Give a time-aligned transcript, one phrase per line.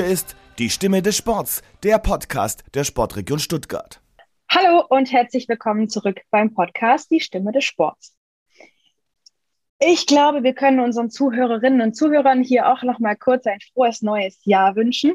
[0.00, 4.00] Hier ist die Stimme des Sports, der Podcast der Sportregion Stuttgart.
[4.48, 8.16] Hallo und herzlich willkommen zurück beim Podcast Die Stimme des Sports.
[9.78, 14.00] Ich glaube, wir können unseren Zuhörerinnen und Zuhörern hier auch noch mal kurz ein frohes
[14.00, 15.12] neues Jahr wünschen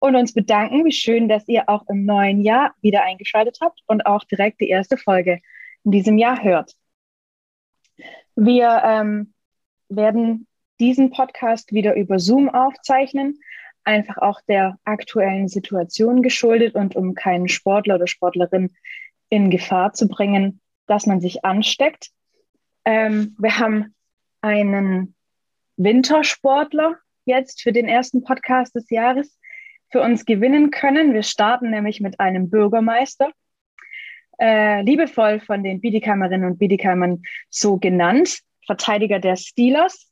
[0.00, 4.06] und uns bedanken, wie schön, dass ihr auch im neuen Jahr wieder eingeschaltet habt und
[4.06, 5.40] auch direkt die erste Folge
[5.84, 6.74] in diesem Jahr hört.
[8.34, 9.34] Wir ähm,
[9.88, 10.48] werden
[10.80, 13.38] diesen Podcast wieder über Zoom aufzeichnen,
[13.86, 18.74] einfach auch der aktuellen Situation geschuldet und um keinen Sportler oder Sportlerin
[19.28, 22.10] in Gefahr zu bringen, dass man sich ansteckt.
[22.84, 23.94] Ähm, wir haben
[24.40, 25.14] einen
[25.76, 29.38] Wintersportler jetzt für den ersten Podcast des Jahres
[29.90, 31.14] für uns gewinnen können.
[31.14, 33.30] Wir starten nämlich mit einem Bürgermeister,
[34.38, 40.10] äh, liebevoll von den Bietigheimerinnen und Biedigheimen so genannt, Verteidiger der Steelers.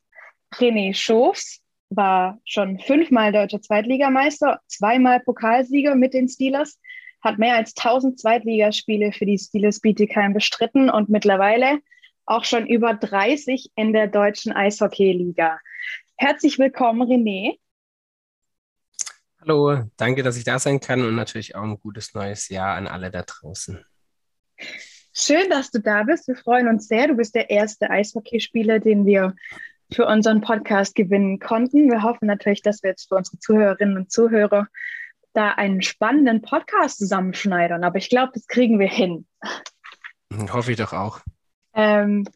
[0.54, 1.63] René Schofs
[1.96, 6.80] war schon fünfmal deutscher Zweitligameister, zweimal Pokalsieger mit den Steelers,
[7.20, 11.80] hat mehr als 1000 Zweitligaspiele für die Steelers Bietigheim bestritten und mittlerweile
[12.26, 15.58] auch schon über 30 in der deutschen Eishockeyliga.
[16.16, 17.58] Herzlich willkommen, René.
[19.40, 22.86] Hallo, danke, dass ich da sein kann und natürlich auch ein gutes neues Jahr an
[22.86, 23.84] alle da draußen.
[25.12, 26.26] Schön, dass du da bist.
[26.28, 27.08] Wir freuen uns sehr.
[27.08, 29.34] Du bist der erste Eishockeyspieler, den wir
[29.92, 31.90] für unseren Podcast gewinnen konnten.
[31.90, 34.66] Wir hoffen natürlich, dass wir jetzt für unsere Zuhörerinnen und Zuhörer
[35.32, 37.84] da einen spannenden Podcast zusammenschneidern.
[37.84, 39.26] Aber ich glaube, das kriegen wir hin.
[40.52, 41.20] Hoffe ich doch auch.
[41.74, 42.26] Ähm,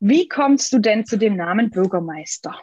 [0.00, 2.54] wie kommst du denn zu dem Namen Bürgermeister?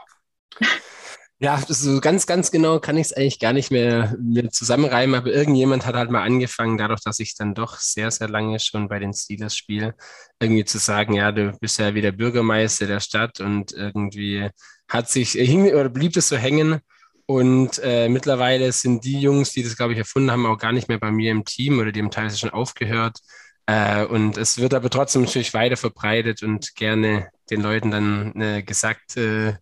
[1.44, 5.30] Ja, so ganz, ganz genau kann ich es eigentlich gar nicht mehr, mehr zusammenreimen, aber
[5.30, 8.98] irgendjemand hat halt mal angefangen, dadurch, dass ich dann doch sehr, sehr lange schon bei
[9.00, 9.94] den Steelers spiele,
[10.40, 14.50] irgendwie zu sagen, ja, du bist ja wieder Bürgermeister der Stadt und irgendwie
[14.88, 16.80] hat sich, äh, hing, oder blieb es so hängen.
[17.26, 20.88] Und äh, mittlerweile sind die Jungs, die das, glaube ich, erfunden haben, auch gar nicht
[20.88, 23.18] mehr bei mir im Team oder die haben teilweise schon aufgehört.
[23.66, 28.64] Äh, und es wird aber trotzdem natürlich weiter verbreitet und gerne den Leuten dann äh,
[28.64, 29.56] gesagt, äh,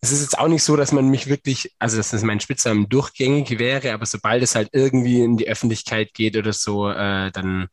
[0.00, 2.88] es ist jetzt auch nicht so, dass man mich wirklich, also dass das mein Spitznamen
[2.88, 7.68] durchgängig wäre, aber sobald es halt irgendwie in die Öffentlichkeit geht oder so, äh, dann,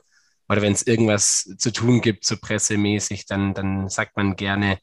[0.49, 4.79] oder wenn es irgendwas zu tun gibt, so pressemäßig, dann, dann sagt man gerne,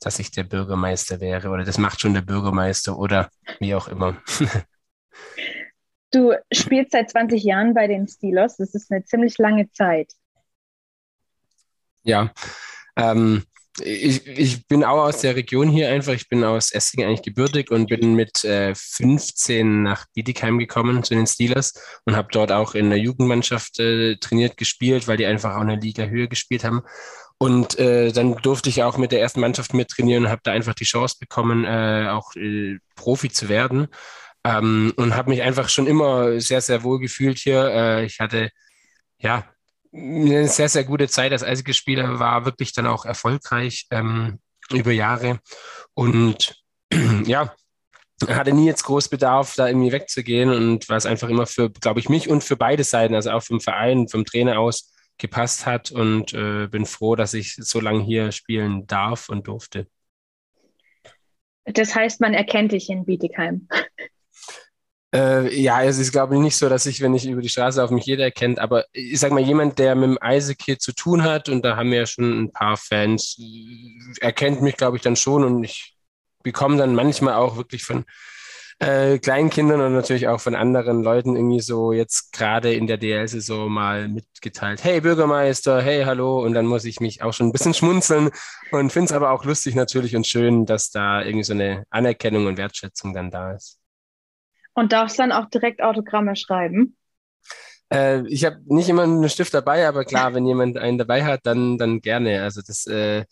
[0.00, 3.30] dass ich der Bürgermeister wäre oder das macht schon der Bürgermeister oder
[3.60, 4.20] wie auch immer.
[6.12, 10.12] Du spielst seit 20 Jahren bei den Steelers, das ist eine ziemlich lange Zeit.
[12.04, 12.32] Ja,
[12.96, 13.44] ähm,
[13.82, 16.12] ich, ich bin auch aus der Region hier einfach.
[16.12, 21.14] Ich bin aus Essingen eigentlich gebürtig und bin mit äh, 15 nach Bietigheim gekommen zu
[21.14, 25.56] den Steelers und habe dort auch in der Jugendmannschaft äh, trainiert, gespielt, weil die einfach
[25.56, 26.82] auch in der Liga höher gespielt haben.
[27.38, 30.52] Und äh, dann durfte ich auch mit der ersten Mannschaft mit trainieren und habe da
[30.52, 33.88] einfach die Chance bekommen, äh, auch äh, Profi zu werden.
[34.44, 37.64] Ähm, und habe mich einfach schon immer sehr, sehr wohl gefühlt hier.
[37.66, 38.50] Äh, ich hatte
[39.18, 39.44] ja
[39.96, 44.38] eine sehr, sehr gute Zeit als Eishockeyspieler, war wirklich dann auch erfolgreich ähm,
[44.70, 45.40] über Jahre
[45.94, 46.62] und
[47.24, 47.54] ja,
[48.28, 52.08] hatte nie jetzt groß Bedarf, da irgendwie wegzugehen und was einfach immer für, glaube ich,
[52.08, 56.34] mich und für beide Seiten, also auch vom Verein, vom Trainer aus gepasst hat und
[56.34, 59.86] äh, bin froh, dass ich so lange hier spielen darf und durfte.
[61.64, 63.68] Das heißt, man erkennt dich in Bietigheim.
[65.14, 67.82] Äh, ja, es ist, glaube ich, nicht so, dass ich, wenn ich über die Straße
[67.82, 71.22] auf mich jeder erkennt, aber ich sag mal, jemand, der mit dem Eishockey zu tun
[71.22, 73.38] hat, und da haben wir ja schon ein paar Fans,
[74.20, 75.96] erkennt mich, glaube ich, dann schon und ich
[76.42, 78.04] bekomme dann manchmal auch wirklich von
[78.78, 83.70] äh, Kleinkindern und natürlich auch von anderen Leuten irgendwie so jetzt gerade in der DL-Saison
[83.70, 87.74] mal mitgeteilt, hey Bürgermeister, hey, hallo, und dann muss ich mich auch schon ein bisschen
[87.74, 88.30] schmunzeln
[88.72, 92.46] und finde es aber auch lustig natürlich und schön, dass da irgendwie so eine Anerkennung
[92.46, 93.78] und Wertschätzung dann da ist.
[94.76, 96.96] Und darfst dann auch direkt Autogramme schreiben?
[97.90, 101.40] Äh, ich habe nicht immer einen Stift dabei, aber klar, wenn jemand einen dabei hat,
[101.44, 102.42] dann, dann gerne.
[102.42, 103.24] Also das äh,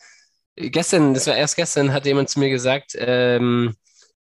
[0.57, 3.75] gestern, das war erst gestern, hat jemand zu mir gesagt, ähm,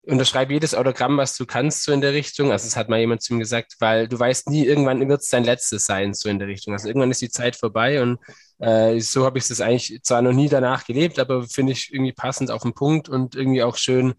[0.03, 2.51] unterschreibe jedes Autogramm, was du kannst, so in der Richtung.
[2.51, 5.29] Also es hat mal jemand zu mir gesagt, weil du weißt nie, irgendwann wird es
[5.29, 6.75] dein letztes sein, so in der Richtung.
[6.75, 8.19] Also irgendwann ist die Zeit vorbei und
[8.59, 12.13] äh, so habe ich es eigentlich zwar noch nie danach gelebt, aber finde ich irgendwie
[12.13, 14.15] passend auf den Punkt und irgendwie auch schön,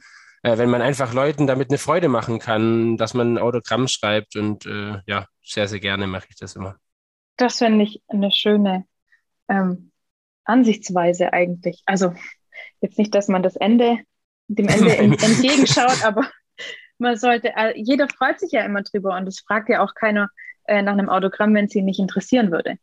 [0.45, 4.36] äh, wenn man einfach Leuten damit eine Freude machen kann, dass man ein Autogramm schreibt
[4.36, 6.75] und äh, ja, sehr, sehr gerne mache ich das immer.
[7.36, 8.86] Das finde ich eine schöne
[9.50, 9.92] ähm,
[10.44, 11.81] Ansichtsweise eigentlich.
[11.88, 12.13] Also
[12.80, 13.97] jetzt nicht, dass man das Ende,
[14.47, 16.30] dem Ende entgegenschaut, aber
[17.00, 20.30] man sollte, äh, jeder freut sich ja immer drüber und es fragt ja auch keiner
[20.65, 22.77] äh, nach einem Autogramm, wenn es ihn nicht interessieren würde.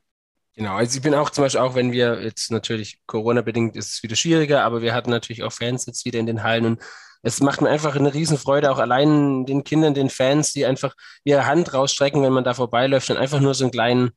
[0.56, 4.02] Genau, also ich bin auch zum Beispiel auch, wenn wir jetzt natürlich Corona-bedingt ist es
[4.02, 6.82] wieder schwieriger, aber wir hatten natürlich auch Fans jetzt wieder in den Hallen und
[7.22, 11.46] es macht mir einfach eine Riesenfreude, auch allein den Kindern, den Fans, die einfach ihre
[11.46, 14.10] Hand rausstrecken, wenn man da vorbeiläuft und einfach nur so einen kleinen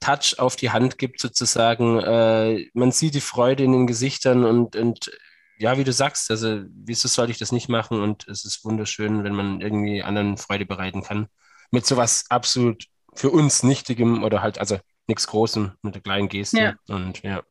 [0.00, 2.00] Touch auf die Hand gibt, sozusagen.
[2.00, 5.10] Äh, man sieht die Freude in den Gesichtern und, und
[5.58, 8.00] ja, wie du sagst, also wieso sollte ich das nicht machen?
[8.00, 11.28] Und es ist wunderschön, wenn man irgendwie anderen Freude bereiten kann.
[11.70, 16.58] Mit sowas absolut für uns Nichtigem oder halt, also nichts Großem mit der kleinen Geste.
[16.58, 16.94] Ja.
[16.94, 17.42] Und ja.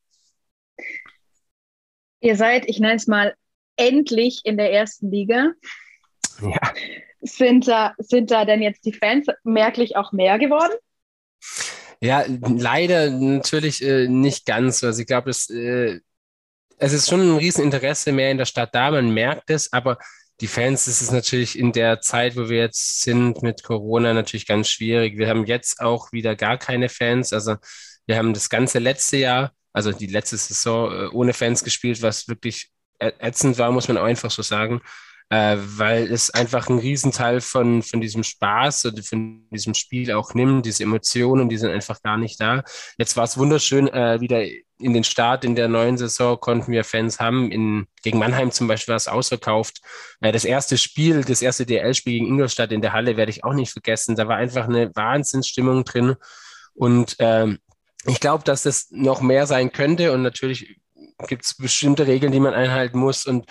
[2.22, 3.36] Ihr seid, ich nenne es mal,
[3.80, 5.52] endlich in der ersten Liga.
[6.42, 6.74] Ja.
[7.22, 10.74] Sind da, sind da denn jetzt die Fans merklich auch mehr geworden?
[12.02, 14.84] Ja, leider natürlich äh, nicht ganz.
[14.84, 16.00] Also ich glaube, es, äh,
[16.78, 19.98] es ist schon ein Rieseninteresse mehr in der Stadt da, man merkt es, aber
[20.40, 24.48] die Fans, das ist natürlich in der Zeit, wo wir jetzt sind mit Corona, natürlich
[24.48, 25.18] ganz schwierig.
[25.18, 27.34] Wir haben jetzt auch wieder gar keine Fans.
[27.34, 27.56] Also
[28.06, 32.30] wir haben das ganze letzte Jahr, also die letzte Saison äh, ohne Fans gespielt, was
[32.30, 34.82] wirklich ätzend war, muss man auch einfach so sagen
[35.30, 40.34] äh, weil es einfach ein Riesenteil von, von diesem Spaß oder von diesem Spiel auch
[40.34, 40.66] nimmt.
[40.66, 42.64] Diese Emotionen, die sind einfach gar nicht da.
[42.98, 44.44] Jetzt war es wunderschön, äh, wieder
[44.82, 47.52] in den Start in der neuen Saison konnten wir Fans haben.
[47.52, 49.82] In, gegen Mannheim zum Beispiel war es ausverkauft.
[50.22, 53.54] Äh, das erste Spiel, das erste DL-Spiel gegen Ingolstadt in der Halle werde ich auch
[53.54, 54.16] nicht vergessen.
[54.16, 56.16] Da war einfach eine Wahnsinnsstimmung drin.
[56.74, 57.60] Und ähm,
[58.06, 60.12] ich glaube, dass das noch mehr sein könnte.
[60.12, 60.80] Und natürlich
[61.28, 63.26] gibt es bestimmte Regeln, die man einhalten muss.
[63.26, 63.46] Und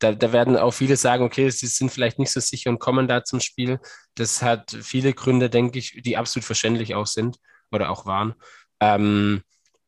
[0.00, 3.08] da, da werden auch viele sagen, okay, sie sind vielleicht nicht so sicher und kommen
[3.08, 3.78] da zum Spiel.
[4.14, 7.36] Das hat viele Gründe, denke ich, die absolut verständlich auch sind
[7.70, 8.34] oder auch waren.
[8.80, 9.42] Ähm,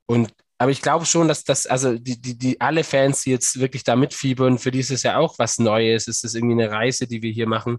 [0.07, 3.59] und aber ich glaube schon, dass das, also die, die, die alle Fans, die jetzt
[3.59, 6.07] wirklich da mitfiebern, für die ist es ja auch was Neues.
[6.07, 7.79] Es ist irgendwie eine Reise, die wir hier machen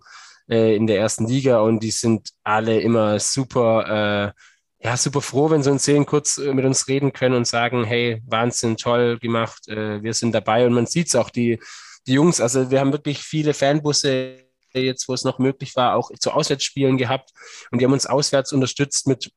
[0.50, 4.42] äh, in der ersten Liga und die sind alle immer super, äh,
[4.86, 7.86] ja, super froh, wenn sie uns sehen, kurz äh, mit uns reden können und sagen,
[7.86, 11.60] hey, Wahnsinn, toll gemacht, äh, wir sind dabei und man sieht es auch, die,
[12.06, 14.44] die Jungs, also wir haben wirklich viele Fanbusse
[14.74, 17.32] jetzt, wo es noch möglich war, auch zu Auswärtsspielen gehabt.
[17.72, 19.32] Und die haben uns auswärts unterstützt mit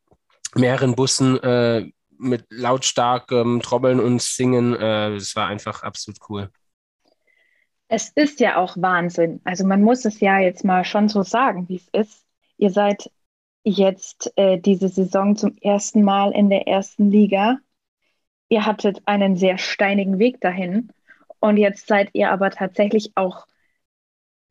[0.54, 4.72] mehreren Bussen, äh, mit lautstarkem Trommeln und Singen.
[4.72, 6.50] Das war einfach absolut cool.
[7.86, 9.40] Es ist ja auch Wahnsinn.
[9.44, 12.24] Also man muss es ja jetzt mal schon so sagen, wie es ist.
[12.56, 13.08] Ihr seid
[13.68, 17.58] jetzt äh, diese Saison zum ersten Mal in der ersten Liga.
[18.48, 20.90] Ihr hattet einen sehr steinigen Weg dahin.
[21.40, 23.46] Und jetzt seid ihr aber tatsächlich auch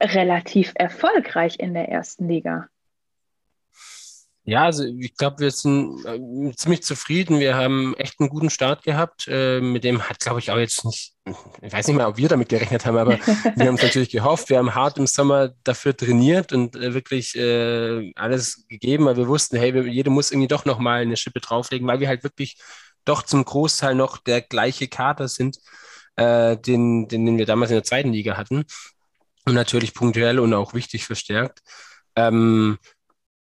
[0.01, 2.69] relativ erfolgreich in der ersten Liga.
[4.49, 7.41] Ja, also ich glaube, wir sind äh, ziemlich zufrieden.
[7.41, 9.27] Wir haben echt einen guten Start gehabt.
[9.27, 11.15] Äh, mit dem hat, glaube ich, auch jetzt nicht,
[11.61, 13.19] ich weiß nicht mal, ob wir damit gerechnet haben, aber
[13.55, 14.49] wir haben es natürlich gehofft.
[14.49, 19.27] Wir haben hart im Sommer dafür trainiert und äh, wirklich äh, alles gegeben, weil wir
[19.27, 22.57] wussten, hey, wir, jeder muss irgendwie doch nochmal eine Schippe drauflegen, weil wir halt wirklich
[23.03, 25.57] doch zum Großteil noch der gleiche Kader sind
[26.15, 28.63] äh, den, den, den wir damals in der zweiten Liga hatten.
[29.45, 31.59] Und natürlich punktuell und auch wichtig verstärkt.
[32.15, 32.77] Ähm,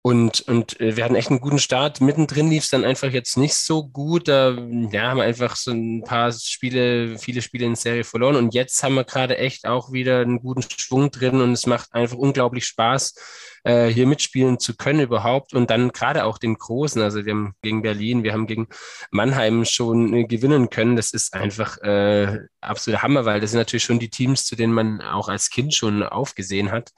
[0.06, 2.02] und, und äh, wir hatten echt einen guten Start.
[2.02, 4.28] Mittendrin lief es dann einfach jetzt nicht so gut.
[4.28, 8.36] Da ja, haben wir einfach so ein paar Spiele, viele Spiele in Serie verloren.
[8.36, 11.94] Und jetzt haben wir gerade echt auch wieder einen guten Schwung drin und es macht
[11.94, 13.16] einfach unglaublich Spaß,
[13.64, 15.54] äh, hier mitspielen zu können überhaupt.
[15.54, 17.02] Und dann gerade auch den Großen.
[17.02, 18.68] Also wir haben gegen Berlin, wir haben gegen
[19.10, 20.98] Mannheim schon äh, gewinnen können.
[20.98, 24.74] Das ist einfach äh, absoluter Hammer, weil das sind natürlich schon die Teams, zu denen
[24.74, 26.92] man auch als Kind schon aufgesehen hat.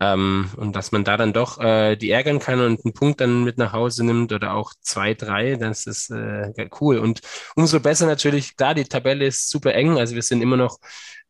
[0.00, 3.44] Ähm, und dass man da dann doch äh, die ärgern kann und einen Punkt dann
[3.44, 6.98] mit nach Hause nimmt oder auch zwei, drei, das ist äh, cool.
[6.98, 7.20] Und
[7.54, 10.78] umso besser natürlich, klar, die Tabelle ist super eng, also wir sind immer noch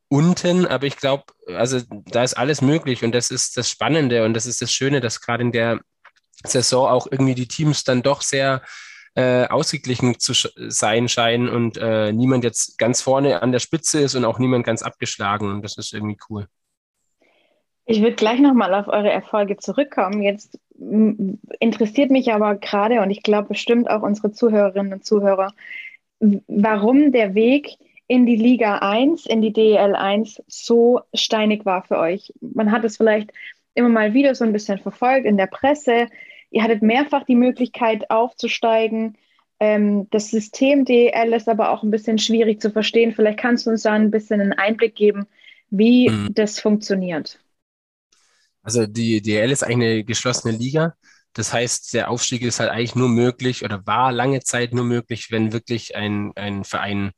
[0.09, 4.35] unten, aber ich glaube, also da ist alles möglich und das ist das Spannende und
[4.35, 5.81] das ist das Schöne, dass gerade in der
[6.45, 8.63] Saison auch irgendwie die Teams dann doch sehr
[9.15, 10.33] äh, ausgeglichen zu
[10.69, 14.65] sein scheinen und äh, niemand jetzt ganz vorne an der Spitze ist und auch niemand
[14.65, 16.47] ganz abgeschlagen und das ist irgendwie cool.
[17.91, 20.23] Ich würde gleich nochmal auf eure Erfolge zurückkommen.
[20.23, 20.61] Jetzt
[21.59, 25.53] interessiert mich aber gerade und ich glaube bestimmt auch unsere Zuhörerinnen und Zuhörer,
[26.47, 31.99] warum der Weg in die Liga 1, in die DEL 1 so steinig war für
[31.99, 32.33] euch.
[32.41, 33.33] Man hat es vielleicht
[33.75, 36.07] immer mal wieder so ein bisschen verfolgt in der Presse.
[36.53, 39.19] Ihr hattet mehrfach die Möglichkeit aufzusteigen.
[39.59, 43.11] Ähm, das System DEL ist aber auch ein bisschen schwierig zu verstehen.
[43.11, 45.27] Vielleicht kannst du uns da ein bisschen einen Einblick geben,
[45.71, 46.29] wie mhm.
[46.33, 47.41] das funktioniert.
[48.63, 50.95] Also die DL ist eigentlich eine geschlossene Liga.
[51.33, 55.31] Das heißt, der Aufstieg ist halt eigentlich nur möglich oder war lange Zeit nur möglich,
[55.31, 57.13] wenn wirklich ein, ein Verein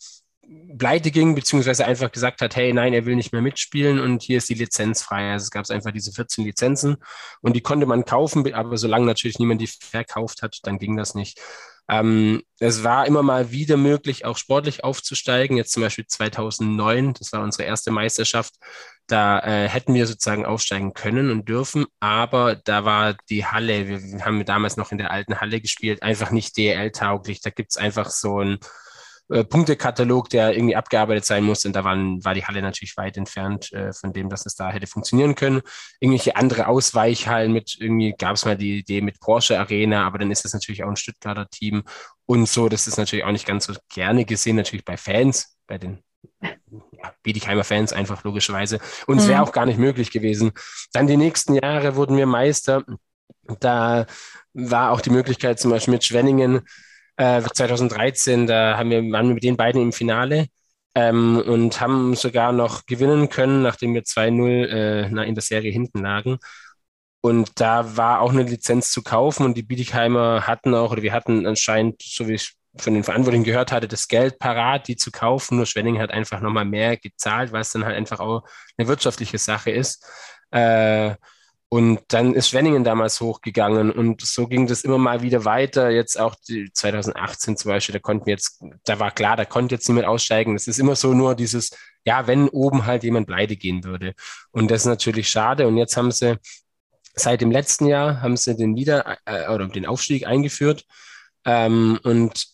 [0.78, 4.38] pleite ging, beziehungsweise einfach gesagt hat, hey, nein, er will nicht mehr mitspielen und hier
[4.38, 5.32] ist die Lizenz frei.
[5.32, 6.96] Also es gab einfach diese 14 Lizenzen
[7.40, 11.14] und die konnte man kaufen, aber solange natürlich niemand die verkauft hat, dann ging das
[11.14, 11.40] nicht.
[11.88, 15.56] Ähm, es war immer mal wieder möglich, auch sportlich aufzusteigen.
[15.56, 18.54] Jetzt zum Beispiel 2009, das war unsere erste Meisterschaft.
[19.06, 24.24] Da äh, hätten wir sozusagen aufsteigen können und dürfen, aber da war die Halle, wir
[24.24, 27.40] haben damals noch in der alten Halle gespielt, einfach nicht DL-tauglich.
[27.40, 28.58] Da gibt es einfach so ein
[29.32, 31.64] äh, Punktekatalog, der irgendwie abgearbeitet sein muss.
[31.64, 34.70] Und da waren, war die Halle natürlich weit entfernt äh, von dem, dass es da
[34.70, 35.62] hätte funktionieren können.
[36.00, 40.30] Irgendwelche andere Ausweichhallen mit, irgendwie gab es mal die Idee mit Porsche Arena, aber dann
[40.30, 41.84] ist das natürlich auch ein Stuttgarter Team
[42.26, 42.68] und so.
[42.68, 46.02] Das ist natürlich auch nicht ganz so gerne gesehen, natürlich bei Fans, bei den
[47.02, 48.78] ja, Biedigheimer Fans einfach logischerweise.
[49.06, 49.48] Und es wäre mhm.
[49.48, 50.52] auch gar nicht möglich gewesen.
[50.92, 52.84] Dann die nächsten Jahre wurden wir Meister.
[53.60, 54.06] Da
[54.54, 56.62] war auch die Möglichkeit, zum Beispiel mit Schwenningen
[57.16, 60.46] äh, 2013, da haben wir, waren wir mit den beiden im Finale
[60.94, 66.02] ähm, und haben sogar noch gewinnen können, nachdem wir 2-0 äh, in der Serie hinten
[66.02, 66.38] lagen.
[67.20, 71.12] Und da war auch eine Lizenz zu kaufen und die Biedigheimer hatten auch, oder wir
[71.12, 75.10] hatten anscheinend, so wie ich von den Verantwortlichen gehört hatte, das Geld parat, die zu
[75.10, 75.56] kaufen.
[75.56, 78.44] Nur Schwenning hat einfach nochmal mehr gezahlt, es dann halt einfach auch
[78.76, 80.06] eine wirtschaftliche Sache ist.
[80.50, 81.14] Äh,
[81.68, 85.88] und dann ist Schwenningen damals hochgegangen und so ging das immer mal wieder weiter.
[85.88, 90.06] Jetzt auch 2018 zum Beispiel, da konnten jetzt, da war klar, da konnte jetzt niemand
[90.06, 90.52] aussteigen.
[90.52, 91.70] Das ist immer so nur dieses,
[92.04, 94.12] ja, wenn oben halt jemand pleite gehen würde.
[94.50, 95.66] Und das ist natürlich schade.
[95.66, 96.36] Und jetzt haben sie
[97.14, 100.84] seit dem letzten Jahr haben sie den wieder äh, oder den Aufstieg eingeführt.
[101.46, 102.48] Ähm, und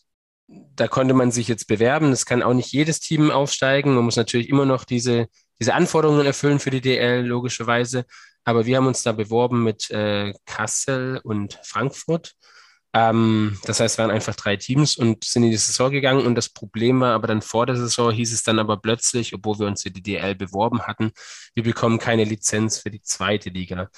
[0.48, 2.10] da konnte man sich jetzt bewerben.
[2.10, 3.94] Das kann auch nicht jedes Team aufsteigen.
[3.94, 5.28] Man muss natürlich immer noch diese,
[5.60, 8.06] diese Anforderungen erfüllen für die DL, logischerweise.
[8.44, 12.34] Aber wir haben uns da beworben mit äh, Kassel und Frankfurt.
[12.94, 16.24] Ähm, das heißt, waren einfach drei Teams und sind in die Saison gegangen.
[16.24, 19.58] Und das Problem war aber dann vor der Saison, hieß es dann aber plötzlich, obwohl
[19.58, 21.12] wir uns für die DL beworben hatten,
[21.54, 23.90] wir bekommen keine Lizenz für die zweite Liga.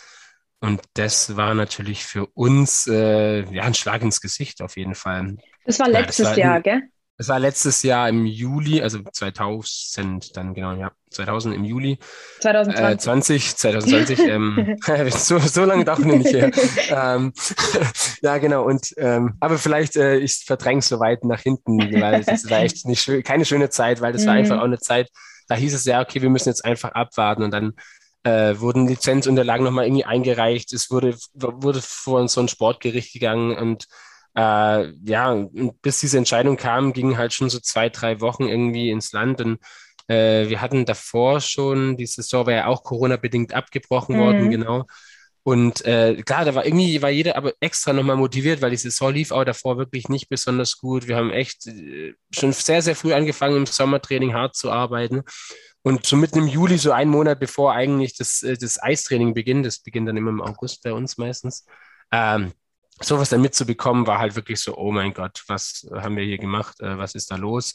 [0.61, 5.37] Und das war natürlich für uns äh, ja, ein Schlag ins Gesicht auf jeden Fall.
[5.65, 6.83] Das war letztes ja, das war Jahr, gell?
[7.21, 11.99] Es war letztes Jahr im Juli, also 2000 dann genau, ja, 2000 im Juli.
[12.41, 12.95] 2020.
[12.95, 14.77] Äh, 20, 2020, ähm,
[15.11, 16.51] so, so lange darf man nicht her.
[16.89, 17.35] ähm,
[18.23, 22.25] ja, genau, und ähm, aber vielleicht, äh, ich verdränge es so weit nach hinten, weil
[22.27, 24.27] es war echt nicht schön, keine schöne Zeit, weil das mhm.
[24.29, 25.11] war einfach auch eine Zeit,
[25.47, 27.75] da hieß es ja, okay, wir müssen jetzt einfach abwarten und dann
[28.23, 33.89] äh, wurden Lizenzunterlagen nochmal irgendwie eingereicht, es wurde, wurde vor so ein Sportgericht gegangen und
[34.37, 35.47] äh, ja,
[35.83, 39.41] bis diese Entscheidung kam, ging halt schon so zwei, drei Wochen irgendwie ins Land.
[39.41, 39.59] Und
[40.09, 44.21] äh, wir hatten davor schon, die Saison war ja auch Corona-bedingt abgebrochen mhm.
[44.21, 44.87] worden, genau.
[45.43, 49.13] Und äh, klar, da war irgendwie, war jeder aber extra nochmal motiviert, weil die Saison
[49.13, 51.09] lief auch davor wirklich nicht besonders gut.
[51.09, 55.23] Wir haben echt äh, schon sehr, sehr früh angefangen, im Sommertraining hart zu arbeiten.
[55.83, 59.65] Und so mitten im Juli, so einen Monat bevor eigentlich das, äh, das Eistraining beginnt,
[59.65, 61.65] das beginnt dann immer im August bei uns meistens,
[62.13, 62.53] ähm,
[63.03, 66.81] sowas dann mitzubekommen, war halt wirklich so, oh mein Gott, was haben wir hier gemacht,
[66.81, 67.73] äh, was ist da los?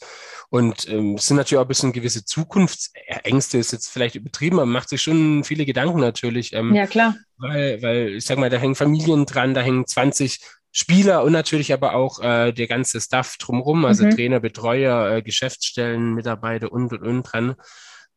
[0.50, 4.66] Und ähm, es sind natürlich auch ein bisschen gewisse Zukunftsängste, ist jetzt vielleicht übertrieben, aber
[4.66, 6.52] man macht sich schon viele Gedanken natürlich.
[6.52, 7.16] Ähm, ja, klar.
[7.38, 10.40] Weil, weil, ich sag mal, da hängen Familien dran, da hängen 20
[10.70, 14.10] Spieler und natürlich aber auch äh, der ganze Staff drumherum, also mhm.
[14.10, 17.54] Trainer, Betreuer, äh, Geschäftsstellen, Mitarbeiter und und und dran.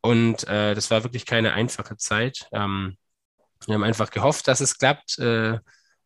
[0.01, 2.47] Und äh, das war wirklich keine einfache Zeit.
[2.51, 2.97] Ähm,
[3.65, 5.19] wir haben einfach gehofft, dass es klappt.
[5.19, 5.59] Äh,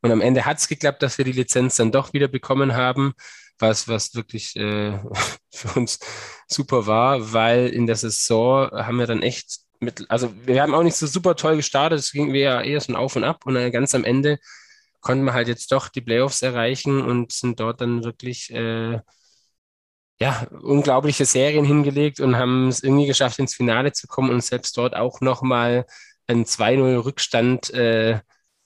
[0.03, 3.13] und am Ende hat es geklappt, dass wir die Lizenz dann doch wieder bekommen haben,
[3.57, 4.99] was, was wirklich äh,
[5.51, 5.99] für uns
[6.47, 10.83] super war, weil in der Saison haben wir dann echt mit, also wir haben auch
[10.83, 13.71] nicht so super toll gestartet, es ging ja eher so Auf und Ab und dann
[13.71, 14.39] ganz am Ende
[15.01, 18.99] konnten wir halt jetzt doch die Playoffs erreichen und sind dort dann wirklich äh,
[20.19, 24.77] ja, unglaubliche Serien hingelegt und haben es irgendwie geschafft, ins Finale zu kommen und selbst
[24.77, 25.85] dort auch nochmal
[26.27, 28.19] einen 2-0 Rückstand äh,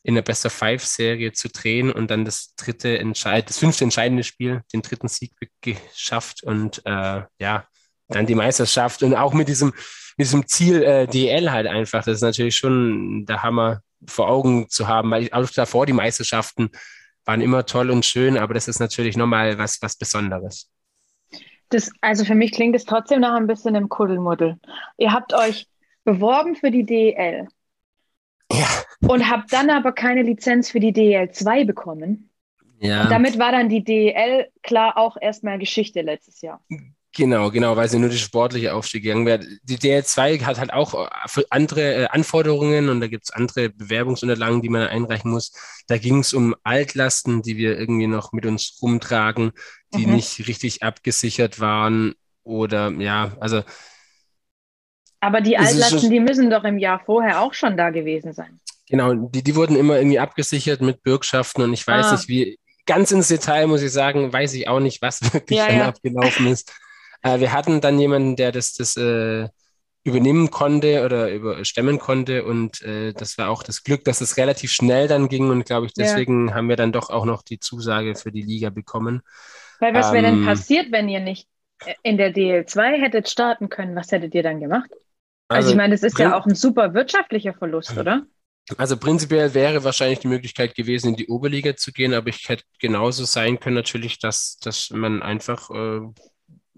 [0.07, 3.83] in der Best of Five Serie zu drehen und dann das dritte entscheid das fünfte
[3.83, 7.67] entscheidende Spiel, den dritten Sieg geschafft und äh, ja,
[8.07, 9.73] dann die Meisterschaft und auch mit diesem,
[10.15, 12.05] mit diesem Ziel äh, DL halt einfach.
[12.05, 16.69] Das ist natürlich schon der Hammer vor Augen zu haben, weil auch davor die Meisterschaften
[17.25, 20.71] waren immer toll und schön, aber das ist natürlich nochmal was, was Besonderes.
[21.67, 24.55] Das, also für mich klingt es trotzdem noch ein bisschen im Kuddelmuddel.
[24.97, 25.67] Ihr habt euch
[26.05, 27.49] beworben für die DEL.
[28.51, 28.67] Ja.
[29.07, 32.29] Und habe dann aber keine Lizenz für die DEL 2 bekommen.
[32.79, 33.03] Ja.
[33.03, 36.61] Und damit war dann die DEL klar auch erstmal Geschichte letztes Jahr.
[37.15, 39.43] Genau, genau, weil sie nur die sportliche Aufstieg gegangen wäre.
[39.63, 41.09] Die DEL 2 hat halt auch
[41.49, 45.51] andere äh, Anforderungen und da gibt es andere Bewerbungsunterlagen, die man einreichen muss.
[45.87, 49.51] Da ging es um Altlasten, die wir irgendwie noch mit uns rumtragen,
[49.95, 50.13] die mhm.
[50.13, 52.13] nicht richtig abgesichert waren
[52.43, 53.63] oder ja, also
[55.19, 58.59] aber die Altlasten, die müssen doch im Jahr vorher auch schon da gewesen sein.
[58.89, 62.11] Genau, die, die wurden immer irgendwie abgesichert mit Bürgschaften und ich weiß ah.
[62.13, 65.67] nicht, wie ganz ins Detail, muss ich sagen, weiß ich auch nicht, was wirklich ja,
[65.67, 65.87] dann ja.
[65.87, 66.73] abgelaufen ist.
[67.21, 69.49] Äh, wir hatten dann jemanden, der das, das äh,
[70.03, 72.45] übernehmen konnte oder überstemmen konnte.
[72.45, 75.49] Und äh, das war auch das Glück, dass es relativ schnell dann ging.
[75.49, 76.55] Und glaube ich, deswegen ja.
[76.55, 79.21] haben wir dann doch auch noch die Zusage für die Liga bekommen.
[79.79, 81.47] Weil was ähm, wäre denn passiert, wenn ihr nicht
[82.01, 83.95] in der DL2 hättet starten können?
[83.95, 84.89] Was hättet ihr dann gemacht?
[85.47, 88.23] Also, also ich meine, das ist ja auch ein super wirtschaftlicher Verlust, oder?
[88.75, 92.63] Also prinzipiell wäre wahrscheinlich die Möglichkeit gewesen, in die Oberliga zu gehen, aber ich hätte
[92.79, 96.01] genauso sein können natürlich, dass, dass man einfach äh,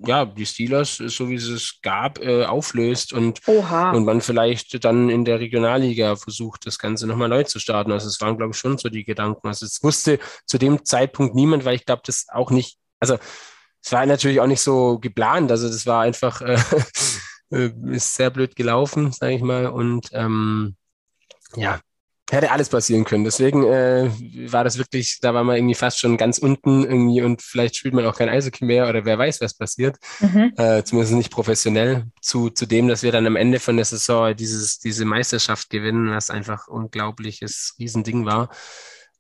[0.06, 3.42] ja, die Steelers, so wie es es gab, äh, auflöst und,
[3.92, 7.92] und man vielleicht dann in der Regionalliga versucht, das Ganze nochmal neu zu starten.
[7.92, 9.48] Also es waren, glaube ich, schon so die Gedanken.
[9.48, 13.18] Also es wusste zu dem Zeitpunkt niemand, weil ich glaube, das auch nicht, also
[13.84, 15.52] es war natürlich auch nicht so geplant.
[15.52, 16.58] Also das war einfach, äh,
[17.52, 19.68] äh ist sehr blöd gelaufen, sage ich mal.
[19.68, 20.76] Und ähm,
[21.56, 21.80] ja,
[22.32, 23.24] hätte alles passieren können.
[23.24, 24.10] Deswegen äh,
[24.52, 27.94] war das wirklich, da war man irgendwie fast schon ganz unten irgendwie und vielleicht spielt
[27.94, 29.98] man auch kein Eishockey mehr oder wer weiß, was passiert.
[30.20, 30.54] Mhm.
[30.58, 32.06] Äh, zumindest nicht professionell.
[32.22, 36.12] Zu, zu dem, dass wir dann am Ende von der Saison dieses, diese Meisterschaft gewinnen,
[36.12, 38.50] was einfach unglaubliches Riesending war.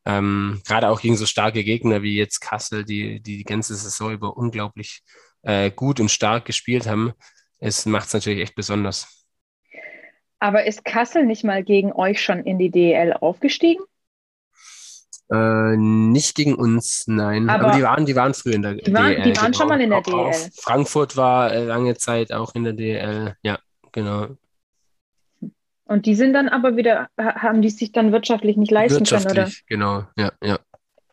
[0.05, 4.11] Ähm, Gerade auch gegen so starke Gegner wie jetzt Kassel, die die, die ganze Saison
[4.11, 5.01] über unglaublich
[5.41, 7.13] äh, gut und stark gespielt haben.
[7.59, 9.25] Es macht es natürlich echt besonders.
[10.39, 13.83] Aber ist Kassel nicht mal gegen euch schon in die DEL aufgestiegen?
[15.31, 17.49] Äh, nicht gegen uns, nein.
[17.49, 19.21] Aber, Aber, die waren, die waren früher in der die waren, DEL.
[19.23, 19.57] Die waren genau.
[19.57, 20.33] schon mal in der DEL.
[20.55, 23.35] Frankfurt war äh, lange Zeit auch in der DEL.
[23.43, 23.59] Ja,
[23.91, 24.27] genau.
[25.85, 29.83] Und die sind dann aber wieder, haben die sich dann wirtschaftlich nicht leisten wirtschaftlich, können,
[29.83, 30.05] oder?
[30.15, 30.59] Genau, ja, ja.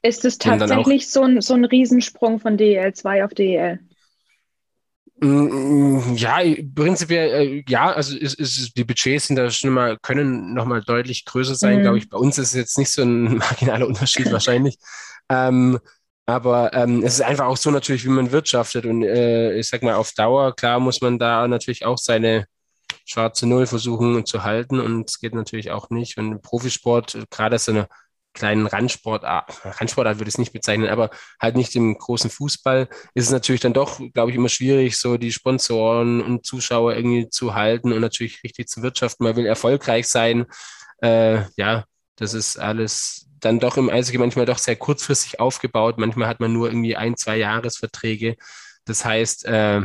[0.03, 3.81] Ist es tatsächlich so ein, so ein Riesensprung von DEL 2 auf DEL?
[5.19, 6.39] Mm, ja,
[6.75, 11.25] prinzipiell, äh, ja, also ist, ist, die Budgets sind da schon mal, können nochmal deutlich
[11.25, 11.83] größer sein, mhm.
[11.83, 12.09] glaube ich.
[12.11, 14.77] Bei uns ist es jetzt nicht so ein marginaler Unterschied wahrscheinlich.
[15.31, 15.79] Ähm,
[16.27, 18.85] aber ähm, es ist einfach auch so natürlich, wie man wirtschaftet.
[18.85, 22.47] Und äh, ich sag mal, auf Dauer, klar, muss man da natürlich auch seine
[23.05, 24.81] schwarze Null versuchen zu halten.
[24.81, 26.19] Und es geht natürlich auch nicht.
[26.19, 27.89] Und Profisport, gerade so eine
[28.37, 33.25] kleinen Randsportart, Randsportart würde ich es nicht bezeichnen, aber halt nicht im großen Fußball, ist
[33.25, 37.55] es natürlich dann doch, glaube ich, immer schwierig, so die Sponsoren und Zuschauer irgendwie zu
[37.55, 39.25] halten und natürlich richtig zu wirtschaften.
[39.25, 40.47] Man will erfolgreich sein.
[41.03, 41.85] Äh, ja,
[42.17, 45.99] das ist alles dann doch im Eishockey manchmal doch sehr kurzfristig aufgebaut.
[45.99, 48.37] Manchmal hat man nur irgendwie ein, zwei Jahresverträge.
[48.85, 49.83] Das heißt, äh,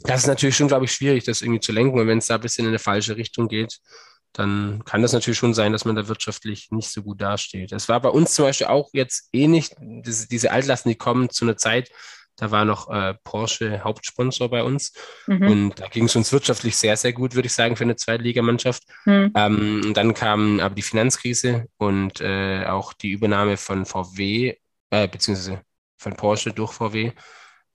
[0.00, 1.98] das ist natürlich schon, glaube ich, schwierig, das irgendwie zu lenken.
[1.98, 3.80] Und wenn es da ein bisschen in eine falsche Richtung geht,
[4.38, 7.72] dann kann das natürlich schon sein, dass man da wirtschaftlich nicht so gut dasteht.
[7.72, 11.28] Es war bei uns zum Beispiel auch jetzt eh nicht, diese, diese Altlasten, die kommen
[11.28, 11.90] zu einer Zeit,
[12.36, 14.92] da war noch äh, Porsche Hauptsponsor bei uns.
[15.26, 15.48] Mhm.
[15.48, 18.84] Und da ging es uns wirtschaftlich sehr, sehr gut, würde ich sagen, für eine Zweitligamannschaft.
[19.06, 19.32] Mhm.
[19.34, 24.54] Ähm, und dann kam aber die Finanzkrise und äh, auch die Übernahme von VW,
[24.90, 25.62] äh, beziehungsweise
[25.96, 27.10] von Porsche durch VW.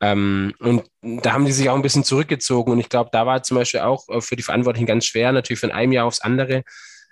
[0.03, 2.73] Ähm, und da haben die sich auch ein bisschen zurückgezogen.
[2.73, 5.61] Und ich glaube, da war zum Beispiel auch äh, für die Verantwortlichen ganz schwer, natürlich
[5.61, 6.63] von einem Jahr aufs andere.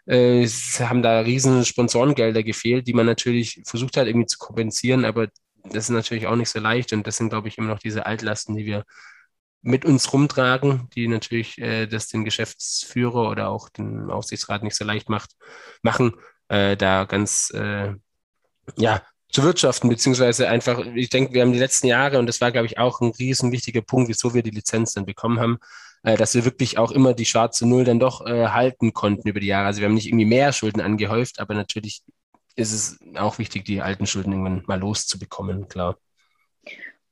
[0.05, 0.45] Äh,
[0.79, 5.27] haben da riesen Sponsorengelder gefehlt, die man natürlich versucht hat, irgendwie zu kompensieren, aber
[5.63, 6.91] das ist natürlich auch nicht so leicht.
[6.91, 8.83] Und das sind, glaube ich, immer noch diese Altlasten, die wir
[9.61, 14.83] mit uns rumtragen, die natürlich äh, das den Geschäftsführer oder auch den Aufsichtsrat nicht so
[14.83, 15.35] leicht macht,
[15.81, 16.13] machen,
[16.49, 17.93] äh, da ganz äh,
[18.75, 19.01] ja,
[19.31, 22.67] zu wirtschaften, beziehungsweise einfach, ich denke, wir haben die letzten Jahre, und das war, glaube
[22.67, 25.59] ich, auch ein riesen wichtiger Punkt, wieso wir die Lizenz dann bekommen haben,
[26.03, 29.39] äh, dass wir wirklich auch immer die schwarze Null dann doch äh, halten konnten über
[29.39, 29.67] die Jahre.
[29.67, 32.03] Also wir haben nicht irgendwie mehr Schulden angehäuft, aber natürlich
[32.55, 35.97] ist es auch wichtig, die alten Schulden irgendwann mal loszubekommen, klar.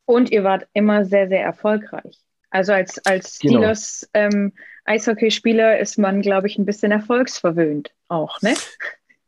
[0.05, 2.17] Und ihr wart immer sehr, sehr erfolgreich.
[2.49, 3.59] Also als, als genau.
[3.59, 4.53] Steelers ähm,
[4.85, 8.55] Eishockeyspieler ist man, glaube ich, ein bisschen erfolgsverwöhnt auch, ne?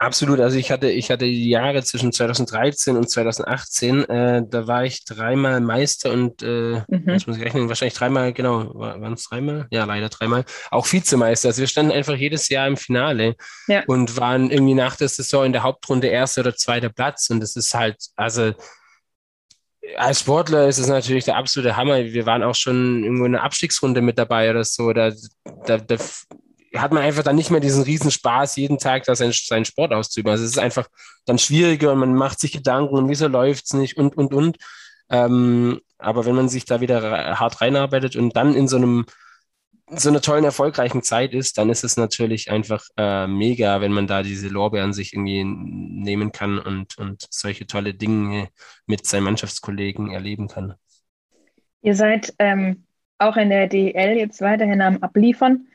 [0.01, 0.39] Absolut.
[0.39, 5.05] Also ich hatte, ich hatte die Jahre zwischen 2013 und 2018, äh, da war ich
[5.05, 7.03] dreimal Meister und äh, mhm.
[7.05, 9.67] jetzt muss ich rechnen, wahrscheinlich dreimal, genau, waren es dreimal?
[9.69, 10.43] Ja, leider dreimal.
[10.71, 11.49] Auch Vizemeister.
[11.49, 13.35] Also wir standen einfach jedes Jahr im Finale
[13.67, 13.83] ja.
[13.85, 17.29] und waren irgendwie nach der Saison in der Hauptrunde erster oder zweiter Platz.
[17.29, 18.53] Und das ist halt, also
[19.97, 22.03] als Sportler ist es natürlich der absolute Hammer.
[22.03, 24.93] Wir waren auch schon irgendwo in einer Abstiegsrunde mit dabei oder so.
[24.93, 25.11] Da,
[25.67, 25.97] da, da
[26.75, 29.93] hat man einfach dann nicht mehr diesen riesen Spaß, jeden Tag da seinen, seinen Sport
[29.93, 30.31] auszuüben.
[30.31, 30.87] Also es ist einfach
[31.25, 34.57] dann schwieriger und man macht sich Gedanken und wieso läuft's nicht und, und, und.
[35.09, 39.05] Ähm, aber wenn man sich da wieder hart reinarbeitet und dann in so einem
[39.93, 44.07] so einer tollen, erfolgreichen Zeit ist, dann ist es natürlich einfach äh, mega, wenn man
[44.07, 48.47] da diese Lorbeeren sich irgendwie nehmen kann und, und solche tolle Dinge
[48.85, 50.75] mit seinen Mannschaftskollegen erleben kann.
[51.81, 52.85] Ihr seid ähm,
[53.17, 55.67] auch in der DL jetzt weiterhin am Abliefern.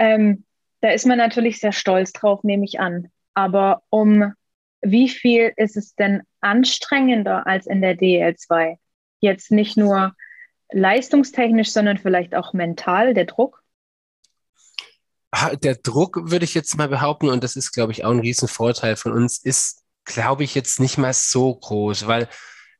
[0.00, 0.44] Ähm,
[0.80, 3.08] da ist man natürlich sehr stolz drauf, nehme ich an.
[3.34, 4.32] Aber um
[4.80, 8.78] wie viel ist es denn anstrengender als in der DL2?
[9.20, 10.14] Jetzt nicht nur
[10.72, 13.62] leistungstechnisch, sondern vielleicht auch mental, der Druck?
[15.62, 18.96] Der Druck, würde ich jetzt mal behaupten, und das ist, glaube ich, auch ein Riesenvorteil
[18.96, 22.26] von uns, ist, glaube ich, jetzt nicht mal so groß, weil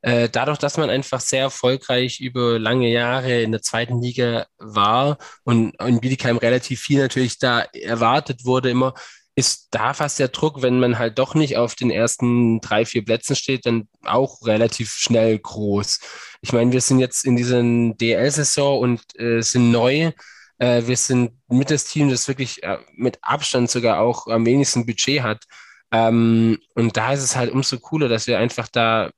[0.01, 5.17] äh, dadurch, dass man einfach sehr erfolgreich über lange Jahre in der zweiten Liga war
[5.43, 8.93] und in Bietigheim relativ viel natürlich da erwartet wurde, immer
[9.35, 13.05] ist da fast der Druck, wenn man halt doch nicht auf den ersten drei, vier
[13.05, 15.99] Plätzen steht, dann auch relativ schnell groß.
[16.41, 20.11] Ich meine, wir sind jetzt in dieser DL-Saison und äh, sind neu.
[20.57, 24.85] Äh, wir sind mit das Team, das wirklich äh, mit Abstand sogar auch am wenigsten
[24.85, 25.45] Budget hat.
[25.91, 29.11] Ähm, und da ist es halt umso cooler, dass wir einfach da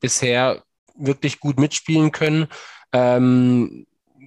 [0.00, 0.62] bisher
[0.96, 2.48] wirklich gut mitspielen können.
[2.92, 3.86] Ähm,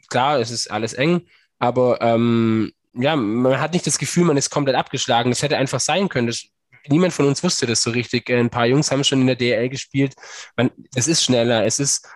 [0.10, 1.28] klar, es ist alles eng,
[1.60, 5.32] aber ähm, ja, man hat nicht das Gefühl, man ist komplett abgeschlagen.
[5.32, 6.28] Das hätte einfach sein können.
[6.28, 6.46] Das,
[6.88, 8.30] niemand von uns wusste das so richtig.
[8.30, 10.14] Ein paar Jungs haben schon in der DL gespielt.
[10.56, 12.08] Man, es ist schneller, es ist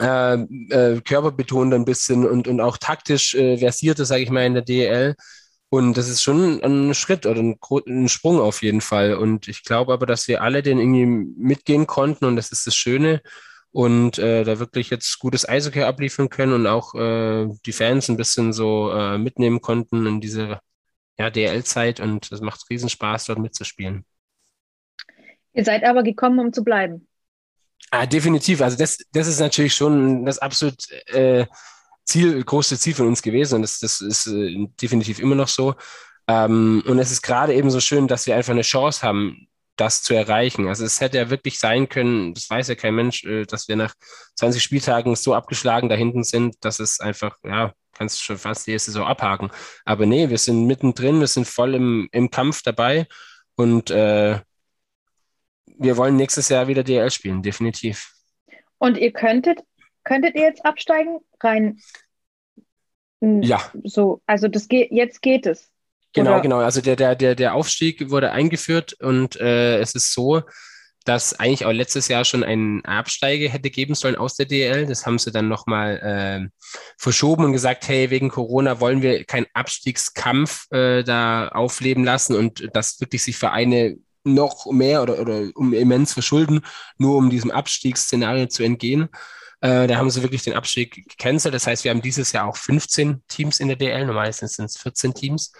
[0.00, 4.54] äh, äh, körperbetont ein bisschen und, und auch taktisch äh, versierter, sage ich mal, in
[4.54, 5.14] der DL.
[5.72, 9.14] Und das ist schon ein Schritt oder ein, ein, Sprung auf jeden Fall.
[9.14, 12.76] Und ich glaube aber, dass wir alle den irgendwie mitgehen konnten und das ist das
[12.76, 13.22] Schöne.
[13.70, 18.18] Und äh, da wirklich jetzt gutes Eishockey abliefern können und auch äh, die Fans ein
[18.18, 20.60] bisschen so äh, mitnehmen konnten in diese
[21.18, 22.00] ja, DL-Zeit.
[22.00, 24.04] Und es macht riesen Spaß, dort mitzuspielen.
[25.54, 27.08] Ihr seid aber gekommen, um zu bleiben.
[27.90, 28.60] Ah, definitiv.
[28.60, 31.46] Also das, das ist natürlich schon das absolut äh,
[32.12, 35.74] Ziel, große Ziel von uns gewesen und das, das ist äh, definitiv immer noch so.
[36.28, 40.02] Ähm, und es ist gerade eben so schön, dass wir einfach eine Chance haben, das
[40.02, 40.68] zu erreichen.
[40.68, 43.76] Also es hätte ja wirklich sein können, das weiß ja kein Mensch, äh, dass wir
[43.76, 43.94] nach
[44.36, 48.72] 20 Spieltagen so abgeschlagen da hinten sind, dass es einfach, ja, kannst schon fast die
[48.72, 49.50] erste so abhaken.
[49.84, 53.06] Aber nee, wir sind mittendrin, wir sind voll im, im Kampf dabei
[53.56, 54.38] und äh,
[55.66, 58.12] wir wollen nächstes Jahr wieder DL spielen, definitiv.
[58.78, 59.60] Und ihr könntet
[60.04, 61.18] Könntet ihr jetzt absteigen?
[61.40, 61.80] Rein.
[63.20, 63.60] Ja.
[63.84, 65.70] So, also das geht, jetzt geht es.
[66.12, 66.40] Genau, oder?
[66.40, 66.58] genau.
[66.58, 70.42] Also der, der, der, der Aufstieg wurde eingeführt und äh, es ist so,
[71.04, 74.86] dass eigentlich auch letztes Jahr schon ein Absteiger hätte geben sollen aus der DL.
[74.86, 76.48] Das haben sie dann nochmal äh,
[76.98, 82.68] verschoben und gesagt, hey, wegen Corona wollen wir keinen Abstiegskampf äh, da aufleben lassen und
[82.74, 86.60] dass wirklich sich Vereine noch mehr oder, oder um immens verschulden,
[86.98, 89.08] nur um diesem Abstiegsszenario zu entgehen.
[89.62, 91.54] Äh, da haben sie wirklich den Abstieg gecancelt.
[91.54, 94.06] Das heißt, wir haben dieses Jahr auch 15 Teams in der DL.
[94.06, 95.52] Normalerweise sind es 14 Teams.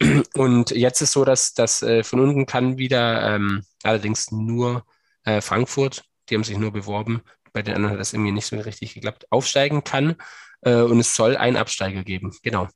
[0.34, 4.86] Und jetzt ist so, dass das äh, von unten kann wieder ähm, allerdings nur
[5.24, 7.20] äh, Frankfurt, die haben sich nur beworben.
[7.52, 10.16] Bei den anderen hat das irgendwie nicht so richtig geklappt, aufsteigen kann.
[10.62, 12.32] Äh, und es soll einen Absteiger geben.
[12.42, 12.68] Genau.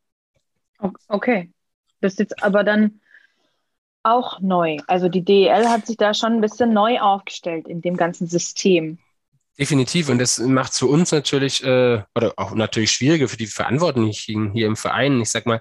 [1.09, 1.51] Okay.
[2.03, 3.01] Das ist jetzt aber dann
[4.03, 4.77] auch neu.
[4.87, 8.99] Also die DEL hat sich da schon ein bisschen neu aufgestellt in dem ganzen System.
[9.59, 10.09] Definitiv.
[10.09, 14.53] Und das macht es für uns natürlich, äh, oder auch natürlich schwieriger für die Verantwortlichen
[14.53, 15.21] hier im Verein.
[15.21, 15.61] Ich sag mal,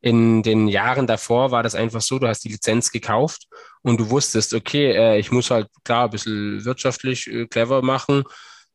[0.00, 3.46] in den Jahren davor war das einfach so, du hast die Lizenz gekauft
[3.82, 8.24] und du wusstest, okay, äh, ich muss halt klar ein bisschen wirtschaftlich äh, clever machen,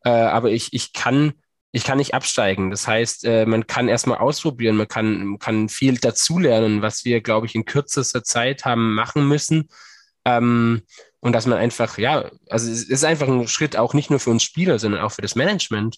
[0.03, 1.33] äh, aber ich, ich kann
[1.71, 2.71] ich kann nicht absteigen.
[2.71, 7.45] Das heißt, äh, man kann erstmal ausprobieren, man kann, kann viel dazulernen, was wir, glaube
[7.45, 9.69] ich, in kürzester Zeit haben machen müssen.
[10.37, 10.81] Ähm,
[11.21, 14.29] und dass man einfach, ja, also es ist einfach ein Schritt auch nicht nur für
[14.29, 15.97] uns Spieler, sondern auch für das Management.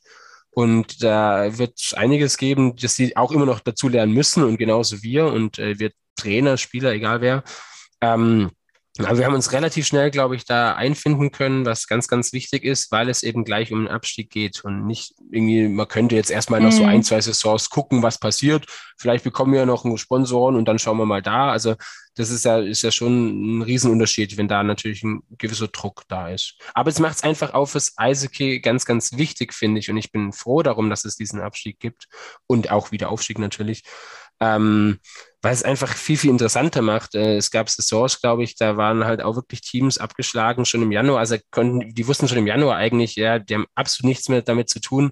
[0.50, 4.58] Und da wird es einiges geben, dass sie auch immer noch dazu lernen müssen und
[4.58, 7.44] genauso wir und äh, wir Trainer, Spieler, egal wer.
[8.02, 8.52] Ähm,
[9.00, 12.66] aber wir haben uns relativ schnell, glaube ich, da einfinden können, was ganz, ganz wichtig
[12.66, 16.30] ist, weil es eben gleich um den Abstieg geht und nicht irgendwie, man könnte jetzt
[16.30, 16.90] erstmal noch so mhm.
[16.90, 18.66] ein, zwei Saisons gucken, was passiert.
[18.98, 21.52] Vielleicht bekommen wir noch einen Sponsoren und dann schauen wir mal da.
[21.52, 21.76] Also
[22.16, 26.28] das ist ja, ist ja schon ein Riesenunterschied, wenn da natürlich ein gewisser Druck da
[26.30, 26.56] ist.
[26.74, 29.90] Aber es macht es einfach auch fürs Eishockey ganz, ganz wichtig, finde ich.
[29.90, 32.08] Und ich bin froh darum, dass es diesen Abstieg gibt
[32.46, 33.84] und auch wieder Aufstieg natürlich.
[34.42, 35.00] Ähm,
[35.42, 37.16] weil es einfach viel, viel interessanter macht.
[37.16, 40.92] Äh, es gab Saisons, glaube ich, da waren halt auch wirklich Teams abgeschlagen schon im
[40.92, 41.20] Januar.
[41.20, 44.70] Also konnten, die wussten schon im Januar eigentlich, ja, die haben absolut nichts mehr damit
[44.70, 45.12] zu tun,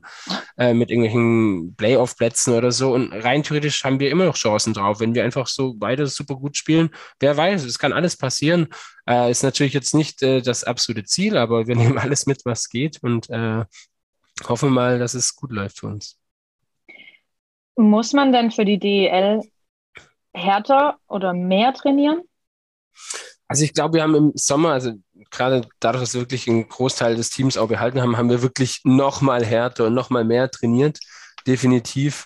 [0.58, 2.94] äh, mit irgendwelchen Playoff-Plätzen oder so.
[2.94, 6.36] Und rein theoretisch haben wir immer noch Chancen drauf, wenn wir einfach so beide super
[6.36, 6.92] gut spielen.
[7.20, 8.68] Wer weiß, es kann alles passieren.
[9.08, 12.70] Äh, ist natürlich jetzt nicht äh, das absolute Ziel, aber wir nehmen alles mit, was
[12.70, 13.66] geht und äh,
[14.48, 16.18] hoffen mal, dass es gut läuft für uns.
[17.76, 19.42] Muss man denn für die DEL
[20.40, 22.22] härter oder mehr trainieren?
[23.48, 24.94] Also ich glaube, wir haben im Sommer, also
[25.32, 28.82] gerade dadurch, dass wir wirklich einen Großteil des Teams auch behalten haben, haben wir wirklich
[28.84, 31.00] noch mal härter und noch mal mehr trainiert,
[31.48, 32.26] definitiv,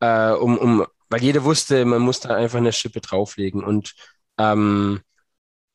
[0.00, 3.94] äh, um, um, weil jeder wusste, man muss da einfach eine Schippe drauflegen und
[4.38, 5.00] ähm,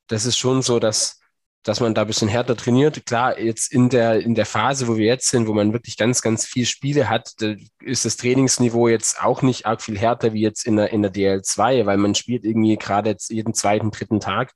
[0.08, 1.18] das ist schon so, dass
[1.63, 3.06] dass man da ein bisschen härter trainiert.
[3.06, 6.22] Klar, jetzt in der, in der Phase, wo wir jetzt sind, wo man wirklich ganz,
[6.22, 7.34] ganz viel Spiele hat,
[7.82, 11.13] ist das Trainingsniveau jetzt auch nicht arg viel härter wie jetzt in der, in der
[11.13, 14.54] DL2, weil man spielt irgendwie gerade jetzt jeden zweiten, dritten Tag.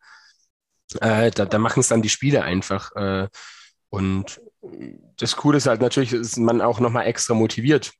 [1.01, 2.95] Äh, da, da machen es dann die Spiele einfach.
[2.95, 3.27] Äh,
[3.89, 4.41] und
[5.17, 7.93] das Coole ist halt natürlich, ist man auch nochmal extra motiviert,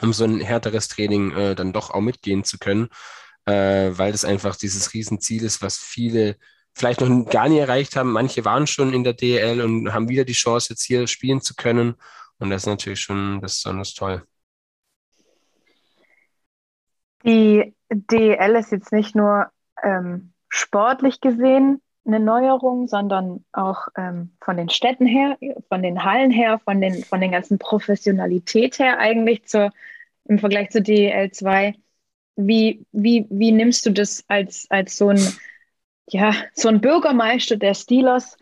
[0.00, 2.88] um so ein härteres Training äh, dann doch auch mitgehen zu können,
[3.44, 6.36] äh, weil das einfach dieses Riesenziel ist, was viele
[6.76, 8.12] vielleicht noch gar nie erreicht haben.
[8.12, 11.54] Manche waren schon in der DL und haben wieder die Chance, jetzt hier spielen zu
[11.54, 11.94] können.
[12.38, 14.22] Und das ist natürlich schon besonders toll.
[17.24, 19.46] Die DL ist jetzt nicht nur
[19.82, 26.30] ähm, sportlich gesehen eine Neuerung, sondern auch ähm, von den Städten her, von den Hallen
[26.30, 29.72] her, von den, von den ganzen Professionalität her eigentlich zur,
[30.26, 31.74] im Vergleich zu DEL 2.
[32.36, 35.18] Wie, wie, wie nimmst du das als, als so ein,
[36.08, 38.36] ja, so ein Bürgermeister der Steelers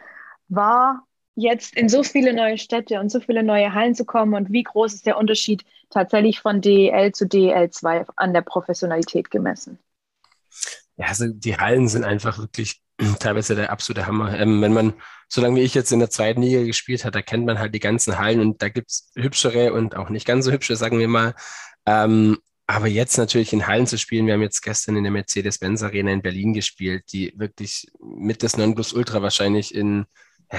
[0.49, 4.53] war, jetzt in so viele neue Städte und so viele neue Hallen zu kommen und
[4.53, 9.79] wie groß ist der Unterschied tatsächlich von DEL zu DEL 2 an der Professionalität gemessen?
[10.97, 12.81] Ja, also die Hallen sind einfach wirklich
[13.19, 14.39] teilweise der absolute Hammer.
[14.39, 14.95] Ähm, wenn man,
[15.29, 17.81] solange wie ich jetzt in der zweiten Liga gespielt hat, da kennt man halt die
[17.81, 21.35] ganzen Hallen und da gibt's hübschere und auch nicht ganz so hübsche, sagen wir mal.
[21.87, 25.83] Ähm, aber jetzt natürlich in Hallen zu spielen, wir haben jetzt gestern in der Mercedes-Benz
[25.83, 30.07] Arena in Berlin gespielt, die wirklich mit des Nonplusultra wahrscheinlich in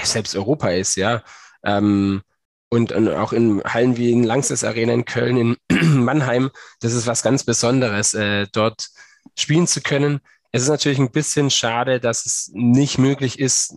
[0.02, 1.22] selbst Europa ist, ja.
[1.64, 2.22] Ähm,
[2.68, 5.56] und, und, auch in Hallen wie in Langsess Arena in Köln, in
[6.04, 8.88] Mannheim, das ist was ganz Besonderes, äh, dort
[9.36, 10.20] spielen zu können.
[10.52, 13.76] Es ist natürlich ein bisschen schade, dass es nicht möglich ist,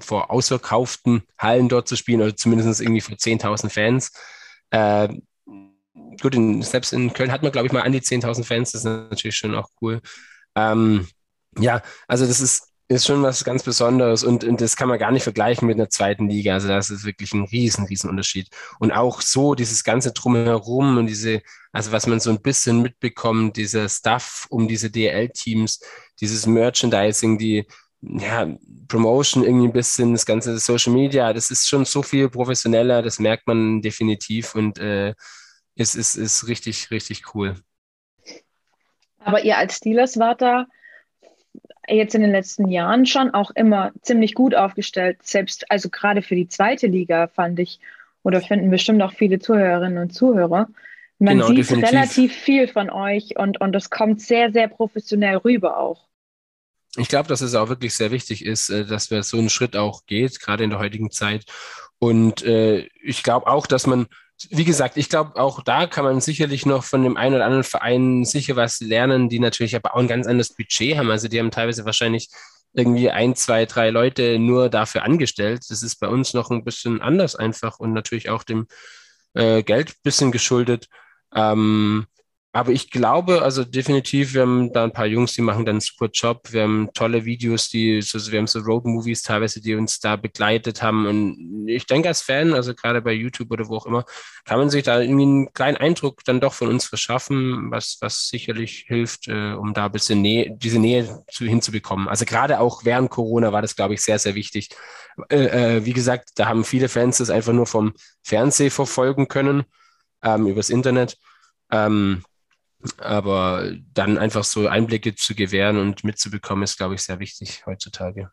[0.00, 4.12] vor ausverkauften Hallen dort zu spielen oder zumindest irgendwie vor 10.000 Fans.
[4.70, 5.08] Äh,
[6.20, 8.72] gut, in, selbst in Köln hat man, glaube ich, mal an die 10.000 Fans.
[8.72, 10.00] Das ist natürlich schon auch cool.
[10.56, 11.08] Ähm,
[11.58, 15.12] ja, also das ist, ist schon was ganz Besonderes und, und das kann man gar
[15.12, 16.54] nicht vergleichen mit einer zweiten Liga.
[16.54, 18.48] Also das ist wirklich ein riesen, riesen Unterschied.
[18.80, 21.40] Und auch so dieses ganze Drumherum und diese,
[21.72, 25.80] also was man so ein bisschen mitbekommt, dieser Stuff um diese DL-Teams,
[26.20, 27.66] dieses Merchandising, die
[28.02, 28.48] ja,
[28.88, 33.18] Promotion irgendwie ein bisschen, das ganze Social Media, das ist schon so viel professioneller, das
[33.18, 35.14] merkt man definitiv und äh,
[35.80, 37.56] ist, ist, ist richtig, richtig cool.
[39.18, 40.66] Aber ihr als Steelers wart da
[41.88, 45.18] jetzt in den letzten Jahren schon auch immer ziemlich gut aufgestellt.
[45.22, 47.80] Selbst, also gerade für die zweite Liga fand ich,
[48.22, 50.68] oder finden bestimmt auch viele Zuhörerinnen und Zuhörer.
[51.18, 51.90] Man genau, sieht definitiv.
[51.90, 56.08] relativ viel von euch und, und das kommt sehr, sehr professionell rüber auch.
[56.96, 59.76] Ich glaube, dass es auch wirklich sehr wichtig ist, äh, dass wir so einen Schritt
[59.76, 61.44] auch geht, gerade in der heutigen Zeit.
[61.98, 64.06] Und äh, ich glaube auch, dass man
[64.48, 67.64] wie gesagt, ich glaube, auch da kann man sicherlich noch von dem einen oder anderen
[67.64, 71.10] Verein sicher was lernen, die natürlich aber auch ein ganz anderes Budget haben.
[71.10, 72.30] Also die haben teilweise wahrscheinlich
[72.72, 75.64] irgendwie ein, zwei, drei Leute nur dafür angestellt.
[75.68, 78.66] Das ist bei uns noch ein bisschen anders einfach und natürlich auch dem
[79.34, 80.88] äh, Geld bisschen geschuldet.
[81.34, 82.06] Ähm,
[82.52, 85.80] aber ich glaube, also definitiv, wir haben da ein paar Jungs, die machen dann einen
[85.80, 86.48] super Job.
[86.50, 90.82] Wir haben tolle Videos, die, so, wir haben so Road-Movies teilweise, die uns da begleitet
[90.82, 91.06] haben.
[91.06, 94.04] Und ich denke, als Fan, also gerade bei YouTube oder wo auch immer,
[94.44, 98.26] kann man sich da irgendwie einen kleinen Eindruck dann doch von uns verschaffen, was, was
[98.26, 102.08] sicherlich hilft, äh, um da ein bisschen Nähe, diese Nähe zu, hinzubekommen.
[102.08, 104.70] Also gerade auch während Corona war das, glaube ich, sehr, sehr wichtig.
[105.28, 107.92] Äh, äh, wie gesagt, da haben viele Fans das einfach nur vom
[108.24, 109.62] Fernseh verfolgen können,
[110.24, 111.16] ähm, übers Internet.
[111.70, 112.24] Ähm,
[112.98, 118.30] aber dann einfach so Einblicke zu gewähren und mitzubekommen, ist, glaube ich, sehr wichtig heutzutage.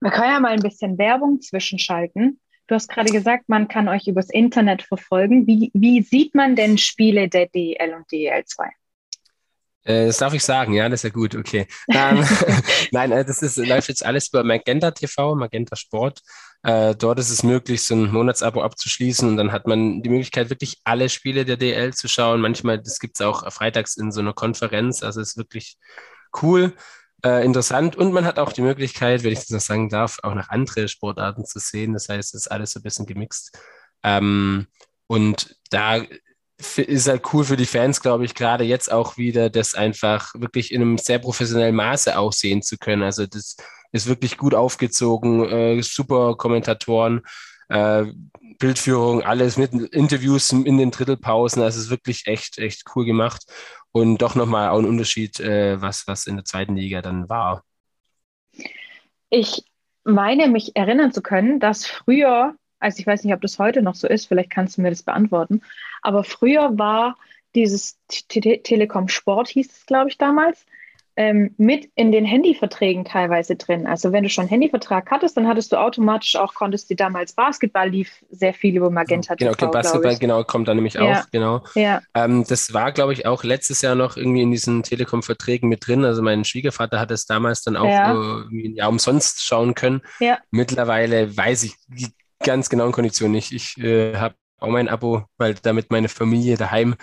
[0.00, 2.40] Man kann ja mal ein bisschen Werbung zwischenschalten.
[2.66, 5.46] Du hast gerade gesagt, man kann euch übers Internet verfolgen.
[5.46, 8.68] Wie, wie sieht man denn Spiele der DEL und DEL2?
[9.84, 11.66] Äh, das darf ich sagen, ja, das ist ja gut, okay.
[11.88, 12.22] Ähm,
[12.92, 16.20] nein, äh, das ist, läuft jetzt alles über Magenta TV, Magenta Sport.
[16.62, 20.50] Äh, dort ist es möglich, so ein Monatsabo abzuschließen und dann hat man die Möglichkeit,
[20.50, 22.40] wirklich alle Spiele der DL zu schauen.
[22.40, 25.76] Manchmal, das gibt es auch freitags in so einer Konferenz, also ist wirklich
[26.42, 26.74] cool,
[27.24, 30.34] äh, interessant und man hat auch die Möglichkeit, wenn ich das noch sagen darf, auch
[30.34, 31.92] noch andere Sportarten zu sehen.
[31.92, 33.56] Das heißt, es ist alles so ein bisschen gemixt.
[34.02, 34.66] Ähm,
[35.06, 36.02] und da
[36.76, 40.72] ist halt cool für die Fans, glaube ich, gerade jetzt auch wieder, das einfach wirklich
[40.72, 43.02] in einem sehr professionellen Maße auch sehen zu können.
[43.02, 43.56] Also das
[43.92, 47.22] ist wirklich gut aufgezogen, äh, super Kommentatoren,
[47.68, 48.06] äh,
[48.58, 51.62] Bildführung, alles mit Interviews in den Drittelpausen.
[51.62, 53.44] Also es ist wirklich echt, echt cool gemacht.
[53.92, 57.64] Und doch nochmal auch ein Unterschied, äh, was, was in der zweiten Liga dann war.
[59.30, 59.64] Ich
[60.04, 63.94] meine, mich erinnern zu können, dass früher, also ich weiß nicht, ob das heute noch
[63.94, 65.62] so ist, vielleicht kannst du mir das beantworten,
[66.02, 67.16] aber früher war
[67.54, 70.64] dieses Te Telekom Sport, hieß es, glaube ich, damals,
[71.18, 73.88] ähm, mit in den Handyverträgen teilweise drin.
[73.88, 77.32] Also wenn du schon einen Handyvertrag hattest, dann hattest du automatisch auch, konntest du damals
[77.32, 79.58] Basketball lief sehr viel über Magenta genau, TV.
[79.62, 81.22] Genau, Basketball, genau, kommt da nämlich ja.
[81.22, 81.64] auch, genau.
[81.74, 82.00] Ja.
[82.14, 86.04] Ähm, das war, glaube ich, auch letztes Jahr noch irgendwie in diesen Telekom-Verträgen mit drin.
[86.04, 88.14] Also mein Schwiegervater hat es damals dann auch ja.
[88.14, 90.02] äh, ja, umsonst schauen können.
[90.20, 90.38] Ja.
[90.52, 92.12] Mittlerweile weiß ich die
[92.44, 93.50] ganz genauen Konditionen nicht.
[93.50, 96.94] Ich äh, habe auch mein Abo, weil damit meine Familie daheim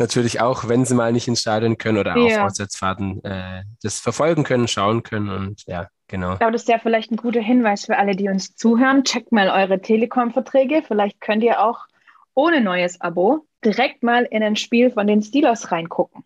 [0.00, 2.38] natürlich auch, wenn sie mal nicht ins Stadion können oder ja.
[2.38, 6.32] auf Auswärtsfahrten äh, das verfolgen können, schauen können und ja, genau.
[6.32, 9.04] Aber das ist ja vielleicht ein guter Hinweis für alle, die uns zuhören.
[9.04, 10.82] Checkt mal eure Telekom-Verträge.
[10.86, 11.86] Vielleicht könnt ihr auch
[12.34, 16.24] ohne neues Abo direkt mal in ein Spiel von den Steelers reingucken.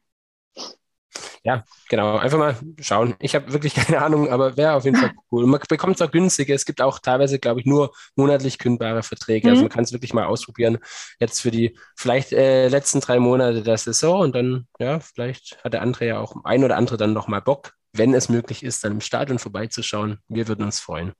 [1.42, 2.16] Ja, genau.
[2.16, 3.14] Einfach mal schauen.
[3.20, 5.46] Ich habe wirklich keine Ahnung, aber wäre auf jeden Fall cool.
[5.46, 6.54] Man bekommt es auch günstiger.
[6.54, 9.48] Es gibt auch teilweise, glaube ich, nur monatlich kündbare Verträge.
[9.48, 9.54] Also mhm.
[9.54, 10.78] Also man kann es wirklich mal ausprobieren.
[11.20, 15.72] Jetzt für die vielleicht äh, letzten drei Monate der Saison und dann, ja, vielleicht hat
[15.72, 18.92] der andere ja auch ein oder andere dann nochmal Bock, wenn es möglich ist, dann
[18.92, 20.18] im Stadion vorbeizuschauen.
[20.28, 21.12] Wir würden uns freuen.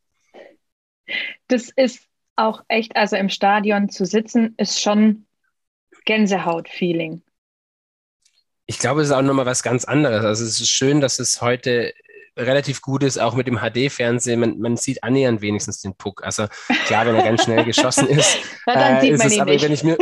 [1.49, 5.27] Das ist auch echt, also im Stadion zu sitzen, ist schon
[6.07, 7.23] Gänsehaut-Feeling
[8.67, 10.25] ich glaube, es ist auch nochmal was ganz anderes.
[10.25, 11.93] Also es ist schön, dass es heute
[12.37, 14.41] relativ gut ist, auch mit dem HD-Fernsehen.
[14.41, 16.25] Man, man sieht annähernd wenigstens den Puck.
[16.25, 16.47] Also
[16.87, 19.97] klar, wenn er ganz schnell geschossen ist, ja, äh, ist es, aber wenn ich mir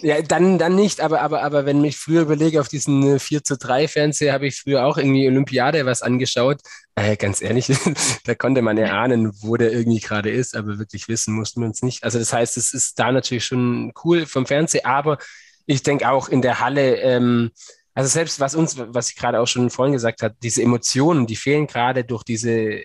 [0.00, 3.56] ja, dann, dann nicht, aber, aber, aber wenn ich früher überlege, auf diesen 4 zu
[3.56, 6.60] 3 Fernseher habe ich früher auch irgendwie Olympiade was angeschaut.
[6.94, 7.66] Äh, ganz ehrlich,
[8.24, 11.66] da konnte man ja ahnen, wo der irgendwie gerade ist, aber wirklich wissen mussten wir
[11.66, 12.04] uns nicht.
[12.04, 15.18] Also das heißt, es ist da natürlich schon cool vom Fernseher, aber
[15.66, 17.50] ich denke auch in der Halle, ähm,
[17.94, 21.36] also selbst was uns, was ich gerade auch schon vorhin gesagt habe, diese Emotionen, die
[21.36, 22.82] fehlen gerade durch diese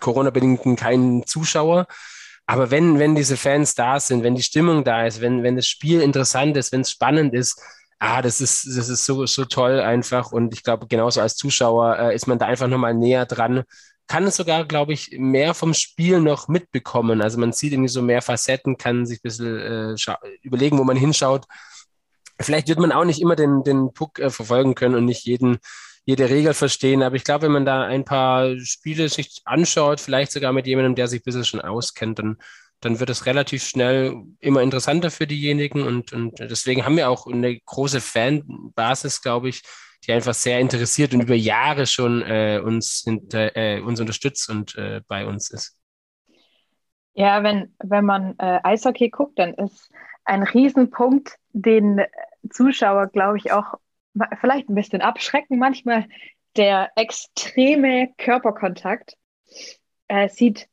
[0.00, 1.86] Corona-bedingten keinen Zuschauer.
[2.46, 5.66] Aber wenn, wenn diese Fans da sind, wenn die Stimmung da ist, wenn, wenn das
[5.66, 7.60] Spiel interessant ist, wenn es spannend ist,
[7.98, 10.32] ah, das ist, das ist so, so toll einfach.
[10.32, 13.64] Und ich glaube, genauso als Zuschauer äh, ist man da einfach nochmal näher dran.
[14.06, 17.20] Kann es sogar, glaube ich, mehr vom Spiel noch mitbekommen.
[17.20, 19.96] Also man sieht irgendwie so mehr Facetten, kann sich ein bisschen äh,
[20.42, 21.44] überlegen, wo man hinschaut.
[22.40, 25.58] Vielleicht wird man auch nicht immer den, den Puck äh, verfolgen können und nicht jeden,
[26.04, 27.02] jede Regel verstehen.
[27.02, 30.94] Aber ich glaube, wenn man da ein paar Spiele sich anschaut, vielleicht sogar mit jemandem,
[30.94, 32.38] der sich ein bisschen schon auskennt, dann,
[32.80, 35.82] dann wird es relativ schnell immer interessanter für diejenigen.
[35.82, 39.62] Und, und deswegen haben wir auch eine große Fanbasis, glaube ich,
[40.06, 44.76] die einfach sehr interessiert und über Jahre schon äh, uns, hinter, äh, uns unterstützt und
[44.76, 45.76] äh, bei uns ist.
[47.14, 49.90] Ja, wenn, wenn man äh, Eishockey guckt, dann ist
[50.24, 52.00] ein Riesenpunkt, den
[52.50, 53.74] Zuschauer, glaube ich, auch
[54.40, 56.06] vielleicht ein bisschen abschrecken manchmal,
[56.56, 59.14] der extreme Körperkontakt
[60.08, 60.68] äh, sieht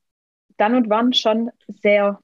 [0.58, 1.51] dann und wann schon
[1.82, 2.19] sehr,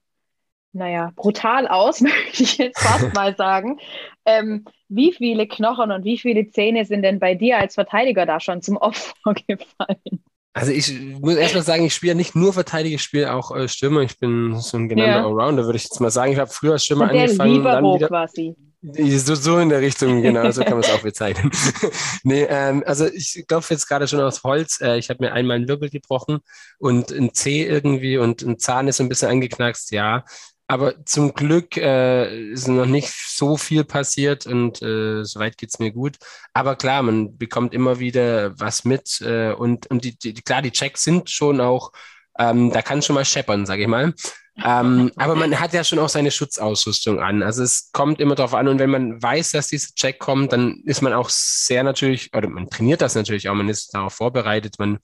[0.72, 3.78] naja, brutal aus, möchte ich jetzt fast mal sagen.
[4.24, 8.40] Ähm, wie viele Knochen und wie viele Zähne sind denn bei dir als Verteidiger da
[8.40, 10.24] schon zum Opfer gefallen?
[10.54, 14.02] Also ich muss erstmal sagen, ich spiele nicht nur Verteidiger, ich spiele auch äh, Stürmer.
[14.02, 15.24] Ich bin so ein genannter ja.
[15.24, 16.32] Allrounder, würde ich jetzt mal sagen.
[16.32, 17.54] Ich habe früher als Stürmer der angefangen.
[17.54, 18.54] Libero wieder, quasi.
[18.84, 21.52] So, so in der Richtung, genau, so kann man es auch bezeichnen.
[22.24, 24.80] nee, ähm, also ich klopfe jetzt gerade schon aus Holz.
[24.80, 26.40] Äh, ich habe mir einmal einen Wirbel gebrochen
[26.78, 30.24] und ein Zeh irgendwie und ein Zahn ist so ein bisschen angeknackst, ja.
[30.66, 35.78] Aber zum Glück äh, ist noch nicht so viel passiert und äh, soweit geht es
[35.78, 36.16] mir gut.
[36.52, 40.72] Aber klar, man bekommt immer wieder was mit äh, und, und die, die, klar, die
[40.72, 41.92] Checks sind schon auch,
[42.38, 44.14] ähm, da kann schon mal scheppern, sage ich mal.
[44.62, 47.42] Ähm, aber man hat ja schon auch seine Schutzausrüstung an.
[47.42, 50.82] Also es kommt immer darauf an und wenn man weiß, dass dieser Check kommt, dann
[50.84, 54.78] ist man auch sehr natürlich, oder man trainiert das natürlich auch, man ist darauf vorbereitet,
[54.78, 54.98] man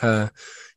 [0.00, 0.26] äh,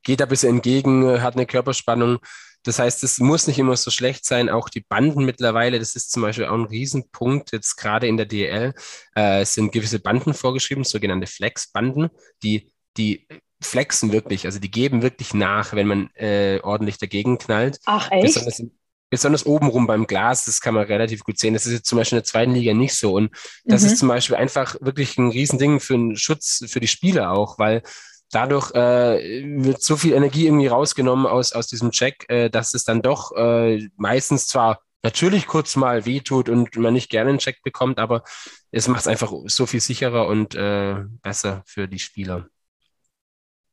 [0.03, 2.19] geht da ein bisschen entgegen, hat eine Körperspannung.
[2.63, 4.49] Das heißt, es muss nicht immer so schlecht sein.
[4.49, 8.27] Auch die Banden mittlerweile, das ist zum Beispiel auch ein Riesenpunkt, jetzt gerade in der
[8.27, 8.73] DL,
[9.15, 12.09] äh, sind gewisse Banden vorgeschrieben, sogenannte Flex-Banden,
[12.43, 13.27] die, die
[13.61, 17.79] flexen wirklich, also die geben wirklich nach, wenn man äh, ordentlich dagegen knallt.
[17.85, 18.33] Ach, echt?
[18.35, 18.63] Besonders,
[19.09, 21.53] besonders obenrum beim Glas, das kann man relativ gut sehen.
[21.53, 23.13] Das ist jetzt zum Beispiel in der zweiten Liga nicht so.
[23.13, 23.31] Und
[23.65, 23.87] das mhm.
[23.87, 27.83] ist zum Beispiel einfach wirklich ein Riesending für den Schutz für die Spieler auch, weil
[28.31, 32.85] dadurch äh, wird so viel Energie irgendwie rausgenommen aus, aus diesem Check, äh, dass es
[32.85, 37.61] dann doch äh, meistens zwar natürlich kurz mal wehtut und man nicht gerne einen Check
[37.63, 38.23] bekommt, aber
[38.71, 42.47] es macht es einfach so viel sicherer und äh, besser für die Spieler.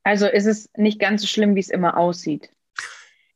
[0.09, 2.49] Also ist es nicht ganz so schlimm, wie es immer aussieht.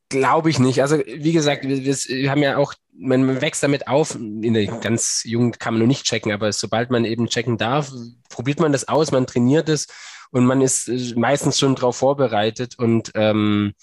[0.09, 0.81] Glaube ich nicht.
[0.81, 4.15] Also wie gesagt, wir, wir, haben ja auch, man wächst damit auf.
[4.15, 7.91] In der ganz Jugend kann man noch nicht checken, aber sobald man eben checken darf,
[8.27, 9.85] probiert man das aus, man trainiert es
[10.31, 13.73] und man ist äh, meistens schon darauf vorbereitet und ähm,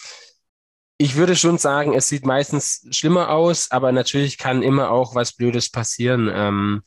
[0.99, 5.33] ich würde schon sagen, es sieht meistens schlimmer aus, aber natürlich kann immer auch was
[5.33, 6.29] Blödes passieren.
[6.35, 6.83] Ähm,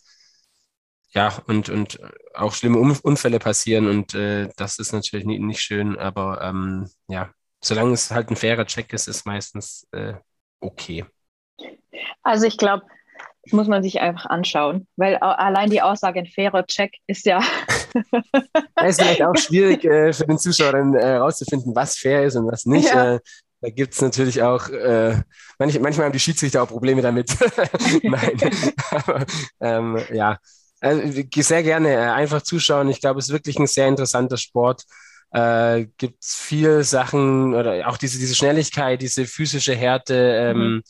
[1.13, 1.99] ja, und, und
[2.33, 7.29] auch schlimme Unfälle passieren und äh, das ist natürlich nicht, nicht schön, aber ähm, ja,
[7.61, 10.13] solange es halt ein fairer Check ist, ist meistens äh,
[10.59, 11.05] okay.
[12.23, 12.83] Also ich glaube,
[13.43, 17.41] das muss man sich einfach anschauen, weil allein die Aussage ein fairer Check ist ja.
[18.75, 22.35] Es ist vielleicht auch schwierig äh, für den Zuschauer dann herauszufinden, äh, was fair ist
[22.35, 22.89] und was nicht.
[22.89, 23.15] Ja.
[23.15, 23.19] Äh,
[23.61, 25.21] da gibt es natürlich auch, äh,
[25.57, 27.37] manch, manchmal haben die Schiedsrichter auch Probleme damit.
[28.03, 28.37] Nein,
[28.91, 29.25] aber
[29.61, 30.37] ähm, ja,
[31.35, 32.89] sehr gerne äh, einfach zuschauen.
[32.89, 34.83] Ich glaube, es ist wirklich ein sehr interessanter Sport.
[35.31, 40.15] Äh, gibt viel Sachen oder auch diese, diese Schnelligkeit, diese physische Härte.
[40.15, 40.83] Ähm, mhm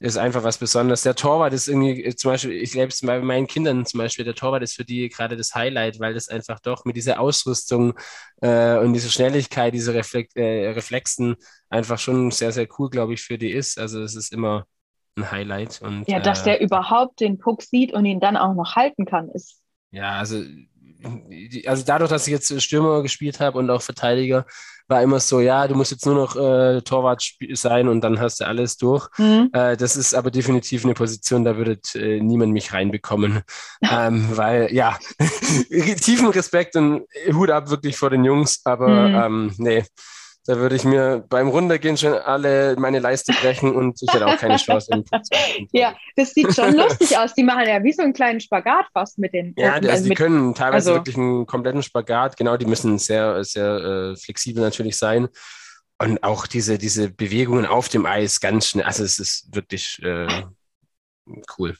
[0.00, 1.02] ist einfach was Besonderes.
[1.02, 4.24] Der Torwart ist irgendwie, äh, zum Beispiel, ich lebe es bei meinen Kindern zum Beispiel,
[4.24, 7.92] der Torwart ist für die gerade das Highlight, weil das einfach doch mit dieser Ausrüstung
[8.40, 11.36] äh, und dieser Schnelligkeit, diese Reflex, äh, Reflexen
[11.68, 13.78] einfach schon sehr, sehr cool, glaube ich, für die ist.
[13.78, 14.66] Also es ist immer
[15.20, 15.80] ein Highlight.
[15.82, 19.04] Und, ja, dass äh, der überhaupt den Puck sieht und ihn dann auch noch halten
[19.04, 19.60] kann, ist.
[19.90, 20.42] Ja, also,
[21.66, 24.46] also dadurch, dass ich jetzt Stürmer gespielt habe und auch Verteidiger,
[24.90, 28.40] war immer so, ja, du musst jetzt nur noch äh, Torwart sein und dann hast
[28.40, 29.08] du alles durch.
[29.16, 29.48] Mhm.
[29.52, 33.42] Äh, das ist aber definitiv eine Position, da würde äh, niemand mich reinbekommen.
[33.90, 34.98] ähm, weil, ja,
[36.02, 39.14] tiefen Respekt und Hut ab wirklich vor den Jungs, aber mhm.
[39.14, 39.84] ähm, nee,
[40.46, 44.38] da würde ich mir beim Runtergehen schon alle meine Leiste brechen und ich hätte auch
[44.38, 44.90] keine Chance.
[45.72, 47.34] ja, das sieht schon lustig aus.
[47.34, 49.54] Die machen ja wie so einen kleinen Spagat fast mit den.
[49.56, 52.36] Ja, also, also die können teilweise also, wirklich einen kompletten Spagat.
[52.36, 55.28] Genau, die müssen sehr, sehr äh, flexibel natürlich sein.
[55.98, 58.86] Und auch diese, diese Bewegungen auf dem Eis ganz schnell.
[58.86, 60.44] Also es ist wirklich äh,
[61.58, 61.76] cool.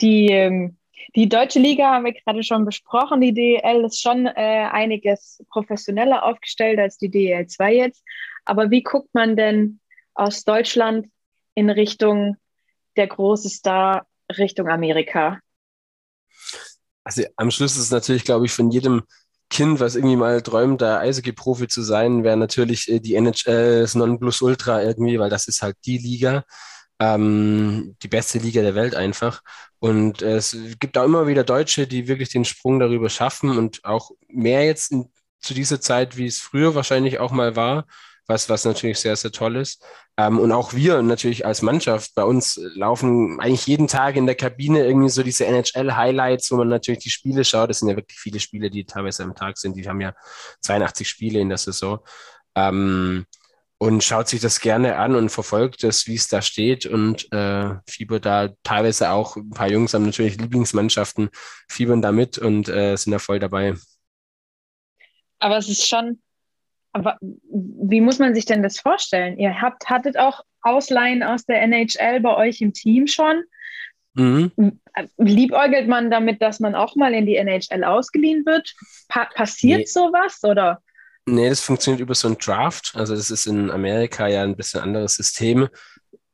[0.00, 0.78] Die ähm,
[1.16, 3.20] die deutsche Liga haben wir gerade schon besprochen.
[3.20, 8.02] Die DEL ist schon äh, einiges professioneller aufgestellt als die DEL 2 jetzt.
[8.44, 9.80] Aber wie guckt man denn
[10.14, 11.06] aus Deutschland
[11.54, 12.36] in Richtung
[12.96, 14.06] der große Star
[14.38, 15.38] Richtung Amerika?
[17.04, 19.02] Also am Schluss ist es natürlich, glaube ich, von jedem
[19.50, 23.94] Kind, was irgendwie mal träumt, da Eishockey-Profi zu sein, wäre natürlich äh, die NHL das
[23.94, 26.44] Nonplusultra irgendwie, weil das ist halt die Liga
[26.98, 29.42] ähm, die beste Liga der Welt einfach.
[29.78, 33.84] Und äh, es gibt auch immer wieder Deutsche, die wirklich den Sprung darüber schaffen und
[33.84, 37.84] auch mehr jetzt in, zu dieser Zeit, wie es früher wahrscheinlich auch mal war,
[38.26, 39.84] was, was natürlich sehr, sehr toll ist.
[40.16, 44.36] Ähm, und auch wir natürlich als Mannschaft, bei uns laufen eigentlich jeden Tag in der
[44.36, 47.68] Kabine irgendwie so diese NHL-Highlights, wo man natürlich die Spiele schaut.
[47.68, 49.76] Das sind ja wirklich viele Spiele, die teilweise am Tag sind.
[49.76, 50.14] Die haben ja
[50.62, 51.98] 82 Spiele in der Saison.
[52.54, 53.26] Ähm,
[53.84, 57.74] und schaut sich das gerne an und verfolgt es, wie es da steht und äh,
[57.86, 61.28] fiebert da teilweise auch, ein paar Jungs haben natürlich Lieblingsmannschaften,
[61.68, 63.74] fiebern da mit und äh, sind da voll dabei.
[65.38, 66.22] Aber es ist schon,
[66.92, 69.38] aber wie muss man sich denn das vorstellen?
[69.38, 73.44] Ihr habt, hattet auch Ausleihen aus der NHL bei euch im Team schon.
[74.14, 74.50] Mhm.
[75.18, 78.74] Liebäugelt man damit, dass man auch mal in die NHL ausgeliehen wird?
[79.08, 79.86] Pa passiert nee.
[79.86, 80.80] sowas oder?
[81.26, 82.92] Nee, das funktioniert über so einen Draft.
[82.94, 85.68] Also das ist in Amerika ja ein bisschen anderes System.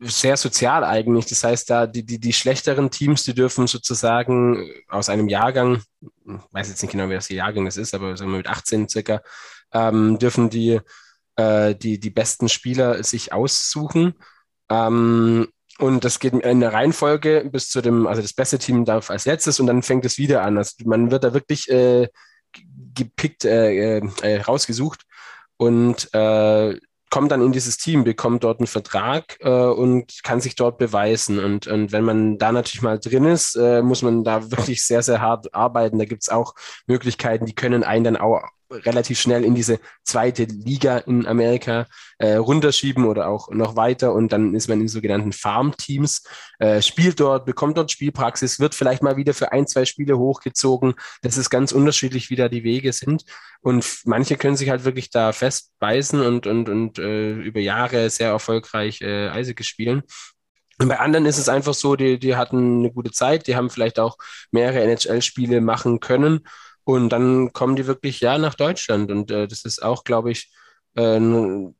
[0.00, 1.26] Sehr sozial eigentlich.
[1.26, 6.08] Das heißt, da die, die, die schlechteren Teams, die dürfen sozusagen aus einem Jahrgang, ich
[6.50, 9.22] weiß jetzt nicht genau, wer das Jahrgang das ist, aber sagen wir mit 18 circa,
[9.72, 10.80] ähm, dürfen die,
[11.36, 14.14] äh, die, die besten Spieler sich aussuchen.
[14.70, 19.10] Ähm, und das geht in der Reihenfolge bis zu dem, also das beste Team darf
[19.10, 20.58] als letztes und dann fängt es wieder an.
[20.58, 22.08] Also man wird da wirklich äh,
[22.94, 25.02] gepickt, äh, äh, äh, rausgesucht
[25.56, 26.78] und äh,
[27.10, 31.40] kommt dann in dieses Team, bekommt dort einen Vertrag äh, und kann sich dort beweisen.
[31.40, 35.02] Und, und wenn man da natürlich mal drin ist, äh, muss man da wirklich sehr,
[35.02, 35.98] sehr hart arbeiten.
[35.98, 36.54] Da gibt es auch
[36.86, 41.86] Möglichkeiten, die können einen dann auch relativ schnell in diese zweite Liga in Amerika
[42.18, 46.24] äh, runterschieben oder auch noch weiter und dann ist man in sogenannten Farm-Teams,
[46.58, 50.94] äh, spielt dort, bekommt dort Spielpraxis, wird vielleicht mal wieder für ein, zwei Spiele hochgezogen.
[51.22, 53.24] Das ist ganz unterschiedlich, wie da die Wege sind
[53.60, 58.28] und manche können sich halt wirklich da festbeißen und, und, und äh, über Jahre sehr
[58.28, 60.02] erfolgreich äh, Eisige spielen.
[60.78, 63.68] Und bei anderen ist es einfach so, die, die hatten eine gute Zeit, die haben
[63.68, 64.16] vielleicht auch
[64.50, 66.40] mehrere NHL-Spiele machen können
[66.84, 69.10] und dann kommen die wirklich ja nach Deutschland.
[69.10, 70.50] Und äh, das ist auch, glaube ich,
[70.94, 71.74] äh, ein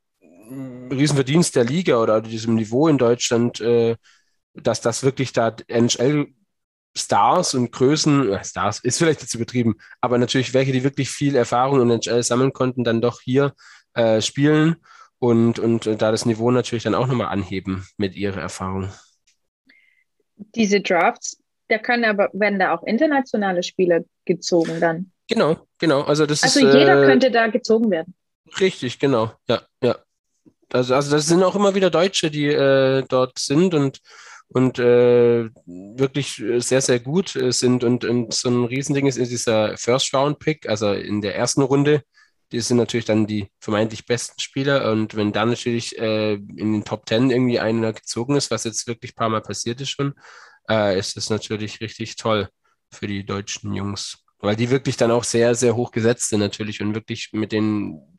[0.91, 3.95] Riesenverdienst der Liga oder diesem Niveau in Deutschland, äh,
[4.53, 6.27] dass das wirklich da NHL
[6.95, 11.35] Stars und Größen, äh, Stars ist vielleicht jetzt übertrieben, aber natürlich welche, die wirklich viel
[11.35, 13.53] Erfahrung in NHL sammeln konnten, dann doch hier
[13.93, 14.75] äh, spielen
[15.19, 18.89] und, und äh, da das Niveau natürlich dann auch nochmal anheben mit ihrer Erfahrung.
[20.55, 21.40] Diese Drafts
[21.71, 25.11] da können aber, werden da auch internationale Spieler gezogen dann.
[25.27, 26.01] Genau, genau.
[26.01, 28.13] Also, das also ist, jeder äh, könnte da gezogen werden.
[28.59, 29.31] Richtig, genau.
[29.47, 29.97] Ja, ja.
[30.73, 33.99] Also, also das sind auch immer wieder Deutsche, die äh, dort sind und
[34.53, 37.85] und äh, wirklich sehr, sehr gut sind.
[37.85, 42.01] Und, und so ein Riesending ist, ist dieser First-Round-Pick, also in der ersten Runde.
[42.51, 44.91] Die sind natürlich dann die vermeintlich besten Spieler.
[44.91, 48.87] Und wenn da natürlich äh, in den Top Ten irgendwie einer gezogen ist, was jetzt
[48.87, 50.15] wirklich ein paar Mal passiert ist schon,
[50.69, 52.49] äh, ist das natürlich richtig toll
[52.91, 54.19] für die deutschen Jungs.
[54.39, 58.15] Weil die wirklich dann auch sehr, sehr hoch gesetzt sind natürlich und wirklich mit denen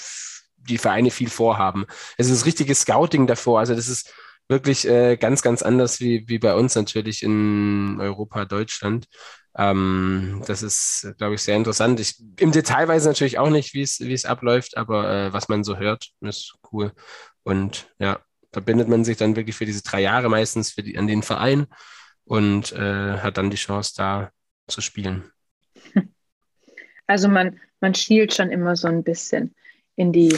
[0.57, 1.87] die Vereine viel vorhaben.
[2.17, 3.59] Es ist richtiges Scouting davor.
[3.59, 4.13] Also das ist
[4.49, 9.07] wirklich äh, ganz, ganz anders wie, wie bei uns natürlich in Europa, Deutschland.
[9.57, 12.01] Ähm, das ist, glaube ich, sehr interessant.
[12.01, 15.49] Ich, Im Detail weiß ich natürlich auch nicht, wie es, es abläuft, aber äh, was
[15.49, 16.93] man so hört, ist cool.
[17.43, 18.21] Und ja,
[18.53, 21.67] verbindet man sich dann wirklich für diese drei Jahre meistens für die, an den Verein
[22.25, 24.31] und äh, hat dann die Chance, da
[24.69, 25.31] zu spielen.
[27.09, 29.55] Also man, man schielt schon immer so ein bisschen
[29.97, 30.35] in die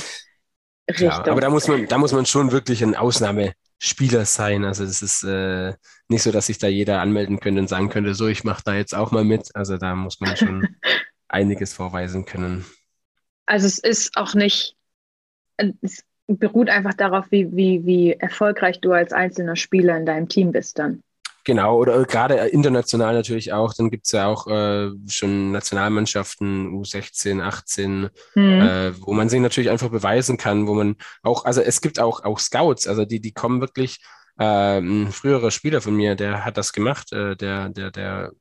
[0.89, 1.09] Richtung.
[1.09, 4.65] Ja, aber da muss man, da muss man schon wirklich ein Ausnahmespieler sein.
[4.65, 5.75] Also es ist äh,
[6.09, 8.75] nicht so, dass sich da jeder anmelden könnte und sagen könnte, so, ich mache da
[8.75, 9.55] jetzt auch mal mit.
[9.55, 10.67] Also da muss man schon
[11.29, 12.65] einiges vorweisen können.
[13.47, 14.77] Also es ist auch nicht,
[15.81, 20.53] es beruht einfach darauf, wie, wie, wie erfolgreich du als einzelner Spieler in deinem Team
[20.53, 21.03] bist dann.
[21.45, 23.75] Genau, oder gerade international natürlich auch.
[23.75, 28.43] Dann gibt es ja auch äh, schon Nationalmannschaften, U16, 18, mhm.
[28.43, 32.25] äh, wo man sich natürlich einfach beweisen kann, wo man auch, also es gibt auch,
[32.25, 33.99] auch Scouts, also die, die kommen wirklich,
[34.39, 38.33] äh, ein früherer Spieler von mir, der hat das gemacht, äh, der, der, der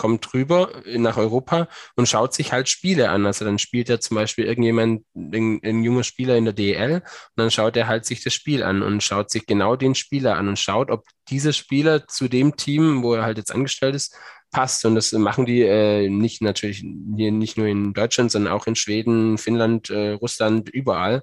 [0.00, 3.26] kommt rüber nach Europa und schaut sich halt Spiele an.
[3.26, 7.02] Also dann spielt er zum Beispiel irgendjemand, ein, ein junger Spieler in der DL und
[7.36, 10.48] dann schaut er halt sich das Spiel an und schaut sich genau den Spieler an
[10.48, 14.16] und schaut, ob dieser Spieler zu dem Team, wo er halt jetzt angestellt ist,
[14.50, 14.86] passt.
[14.86, 18.76] Und das machen die äh, nicht natürlich hier nicht nur in Deutschland, sondern auch in
[18.76, 21.20] Schweden, Finnland, äh, Russland, überall.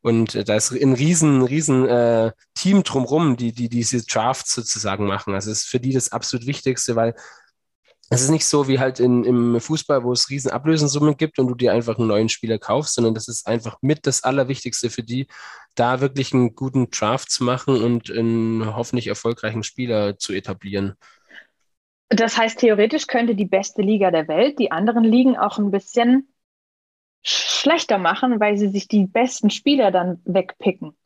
[0.00, 5.06] Und äh, da ist ein riesen, riesen äh, Team drumrum, die, die diese Drafts sozusagen
[5.06, 5.34] machen.
[5.34, 7.14] Also es ist für die das absolut Wichtigste, weil
[8.08, 11.48] es ist nicht so wie halt in, im Fußball, wo es riesen Ablösensummen gibt und
[11.48, 15.02] du dir einfach einen neuen Spieler kaufst, sondern das ist einfach mit das Allerwichtigste für
[15.02, 15.26] die,
[15.74, 20.94] da wirklich einen guten Draft zu machen und einen hoffentlich erfolgreichen Spieler zu etablieren.
[22.08, 26.32] Das heißt, theoretisch könnte die beste Liga der Welt die anderen Ligen auch ein bisschen
[27.24, 30.96] schlechter machen, weil sie sich die besten Spieler dann wegpicken.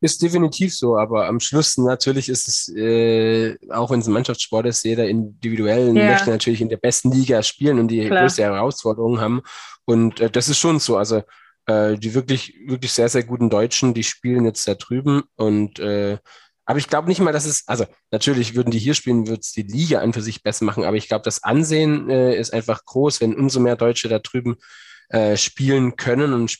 [0.00, 4.66] Ist definitiv so, aber am Schluss natürlich ist es, äh, auch wenn es ein Mannschaftssport
[4.66, 6.12] ist, jeder individuell ja.
[6.12, 8.22] möchte natürlich in der besten Liga spielen und die Klar.
[8.22, 9.42] größte Herausforderungen haben.
[9.84, 10.96] Und äh, das ist schon so.
[10.96, 11.22] Also
[11.66, 16.18] äh, die wirklich, wirklich sehr, sehr guten Deutschen, die spielen jetzt da drüben und äh,
[16.68, 19.52] aber ich glaube nicht mal, dass es, also natürlich würden die hier spielen, würde es
[19.52, 22.84] die Liga an für sich besser machen, aber ich glaube, das Ansehen äh, ist einfach
[22.84, 24.56] groß, wenn umso mehr Deutsche da drüben
[25.08, 26.58] äh, spielen können und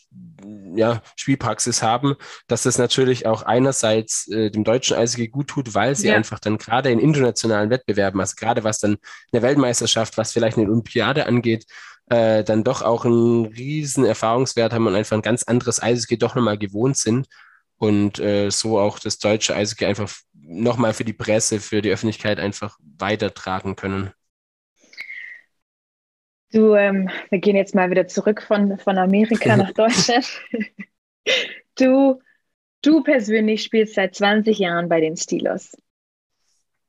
[0.75, 2.15] ja, Spielpraxis haben,
[2.47, 6.15] dass das natürlich auch einerseits äh, dem deutschen Eishockey gut tut, weil sie ja.
[6.15, 8.99] einfach dann gerade in internationalen Wettbewerben, also gerade was dann
[9.33, 11.67] eine Weltmeisterschaft, was vielleicht eine Olympiade angeht,
[12.09, 16.35] äh, dann doch auch einen riesen Erfahrungswert haben und einfach ein ganz anderes Eishockey doch
[16.35, 17.27] nochmal gewohnt sind
[17.77, 22.41] und äh, so auch das deutsche Eishockey einfach nochmal für die Presse, für die Öffentlichkeit
[22.41, 24.13] einfach weitertragen können.
[26.53, 30.27] Du, ähm, wir gehen jetzt mal wieder zurück von, von Amerika nach Deutschland.
[31.79, 32.21] du,
[32.83, 35.77] du persönlich spielst seit 20 Jahren bei den Steelers.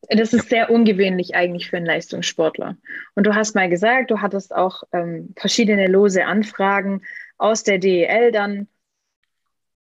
[0.07, 2.77] Das ist sehr ungewöhnlich eigentlich für einen Leistungssportler.
[3.15, 7.01] Und du hast mal gesagt, du hattest auch ähm, verschiedene lose Anfragen
[7.37, 8.67] aus der DEL dann.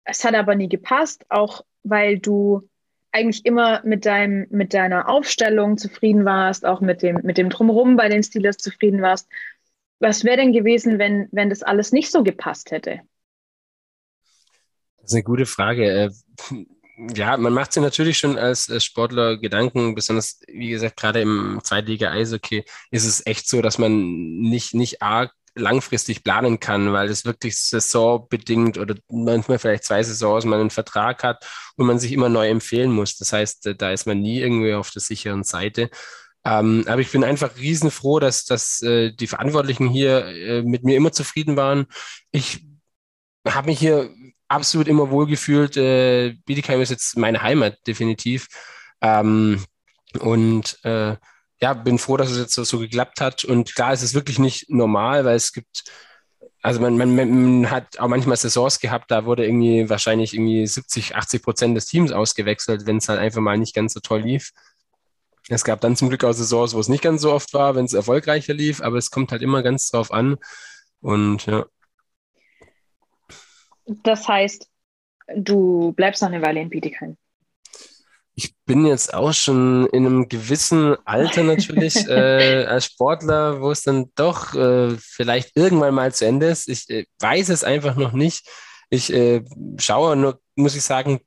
[0.05, 2.69] Es hat aber nie gepasst, auch weil du
[3.13, 7.97] eigentlich immer mit deinem, mit deiner Aufstellung zufrieden warst, auch mit dem, mit dem Drumherum
[7.97, 9.29] bei den Steelers zufrieden warst.
[10.03, 13.03] Was wäre denn gewesen, wenn, wenn das alles nicht so gepasst hätte?
[14.97, 15.89] Das ist eine gute Frage.
[15.89, 16.11] Äh,
[17.15, 22.65] ja, man macht sich natürlich schon als, Sportler Gedanken, besonders, wie gesagt, gerade im Zweitliga-Eishockey
[22.91, 27.57] ist es echt so, dass man nicht, nicht arg langfristig planen kann, weil es wirklich
[27.61, 31.47] saisonbedingt oder manchmal vielleicht zwei Saisons man einen Vertrag hat
[31.77, 33.19] und man sich immer neu empfehlen muss.
[33.19, 35.91] Das heißt, da ist man nie irgendwie auf der sicheren Seite.
[36.45, 40.97] Ähm, aber ich bin einfach riesenfroh, dass, dass äh, die Verantwortlichen hier äh, mit mir
[40.97, 41.87] immer zufrieden waren.
[42.33, 42.67] Ich
[43.47, 44.11] habe mich hier
[44.49, 45.77] absolut immer wohlgefühlt.
[45.77, 48.49] Äh, Bietigheim ist jetzt meine Heimat, definitiv.
[49.01, 49.65] Ähm,
[50.21, 51.17] und äh,
[51.61, 53.45] ja, bin froh, dass es jetzt so, so geklappt hat.
[53.45, 55.85] Und klar, es ist wirklich nicht normal, weil es gibt,
[56.61, 61.15] also man, man, man hat auch manchmal Saisons gehabt, da wurde irgendwie wahrscheinlich irgendwie 70,
[61.17, 64.51] 80 Prozent des Teams ausgewechselt, wenn es halt einfach mal nicht ganz so toll lief.
[65.49, 67.85] Es gab dann zum Glück auch Saisons, wo es nicht ganz so oft war, wenn
[67.85, 70.37] es erfolgreicher lief, aber es kommt halt immer ganz drauf an.
[71.01, 71.67] Und ja.
[73.87, 74.69] Das heißt,
[75.35, 77.17] du bleibst noch eine Weile in Bietigheim.
[78.35, 83.83] Ich bin jetzt auch schon in einem gewissen Alter natürlich äh, als Sportler, wo es
[83.83, 86.69] dann doch äh, vielleicht irgendwann mal zu Ende ist.
[86.69, 88.49] Ich äh, weiß es einfach noch nicht.
[88.89, 89.43] Ich äh,
[89.79, 91.21] schaue nur, muss ich sagen,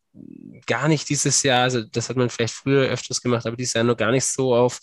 [0.65, 3.83] gar nicht dieses Jahr, also das hat man vielleicht früher öfters gemacht, aber dieses Jahr
[3.83, 4.79] nur gar nicht so auf,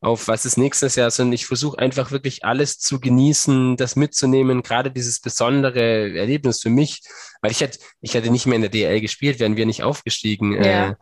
[0.00, 4.62] auf was ist nächstes Jahr, sondern ich versuche einfach wirklich alles zu genießen, das mitzunehmen,
[4.62, 7.02] gerade dieses besondere Erlebnis für mich,
[7.40, 10.52] weil ich hätte, ich hätte nicht mehr in der DL gespielt, wären wir nicht aufgestiegen.
[10.52, 10.90] Ja.
[10.90, 10.94] Äh,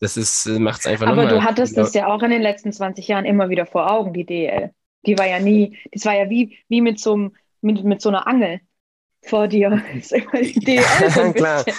[0.00, 2.72] das ist, äh, macht es einfach Aber du hattest es ja auch in den letzten
[2.72, 4.70] 20 Jahren immer wieder vor Augen, die DL.
[5.06, 7.30] Die war ja nie, das war ja wie, wie mit so,
[7.60, 8.60] mit, mit so einer Angel
[9.26, 9.82] vor dir.
[10.02, 11.64] ja, so klar.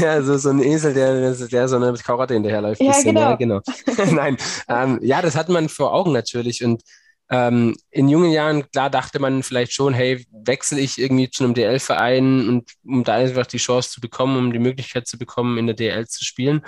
[0.00, 2.80] Ja, so, so ein Esel, der, der so eine Karotte hinterherläuft.
[2.80, 3.30] Ja, bisschen, genau.
[3.30, 3.60] Ja, genau.
[4.12, 4.36] Nein,
[4.68, 6.64] ähm, ja, das hat man vor Augen natürlich.
[6.64, 6.82] Und
[7.30, 11.54] ähm, in jungen Jahren, klar, dachte man vielleicht schon, hey, wechsle ich irgendwie zu einem
[11.54, 15.66] DL-Verein und um da einfach die Chance zu bekommen, um die Möglichkeit zu bekommen, in
[15.66, 16.62] der DL zu spielen.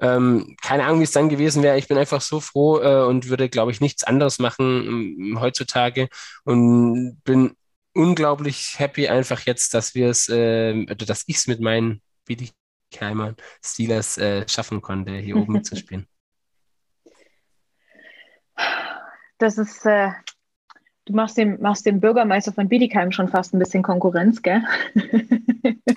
[0.00, 1.76] Ähm, keine Ahnung, wie es dann gewesen wäre.
[1.76, 6.08] Ich bin einfach so froh äh, und würde, glaube ich, nichts anderes machen ähm, heutzutage
[6.44, 7.56] und bin
[7.98, 14.16] unglaublich happy einfach jetzt, dass wir es, äh, dass ich es mit meinen Bietigheimer Steelers
[14.18, 16.06] äh, schaffen konnte, hier oben mitzuspielen.
[19.38, 20.10] Das ist, äh,
[21.06, 24.62] du machst dem, machst dem Bürgermeister von Bietigheim schon fast ein bisschen Konkurrenz, gell?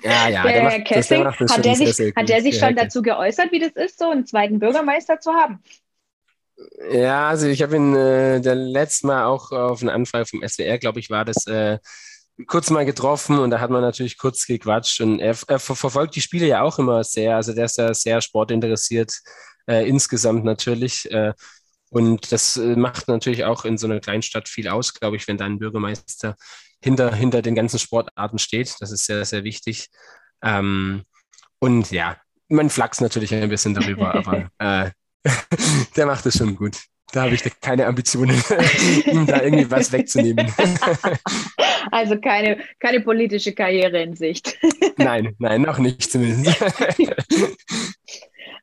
[0.04, 0.42] Ja, ja.
[0.42, 3.52] Der, der macht, Kessing, das, der hat der sich, hat der sich schon dazu geäußert,
[3.52, 5.62] wie das ist, so einen zweiten Bürgermeister zu haben?
[6.90, 10.78] Ja, also ich habe ihn äh, der letzte Mal auch auf eine Anfrage vom SWR,
[10.78, 11.78] glaube ich, war das äh,
[12.46, 16.20] kurz mal getroffen und da hat man natürlich kurz gequatscht und er, er verfolgt die
[16.20, 17.36] Spiele ja auch immer sehr.
[17.36, 19.12] Also der ist ja sehr sportinteressiert
[19.66, 21.10] äh, insgesamt natürlich.
[21.10, 21.34] Äh,
[21.90, 25.36] und das äh, macht natürlich auch in so einer Kleinstadt viel aus, glaube ich, wenn
[25.36, 26.36] da ein Bürgermeister
[26.82, 28.76] hinter, hinter den ganzen Sportarten steht.
[28.80, 29.88] Das ist sehr, sehr wichtig.
[30.42, 31.02] Ähm,
[31.58, 32.16] und ja,
[32.48, 34.90] man flachst natürlich ein bisschen darüber, aber äh,
[35.96, 36.76] der macht es schon gut.
[37.12, 38.42] Da habe ich keine Ambitionen,
[39.04, 40.52] ihm da irgendwie was wegzunehmen.
[41.90, 44.56] Also keine, keine politische Karriere in Sicht.
[44.96, 46.56] Nein, nein, noch nicht zumindest.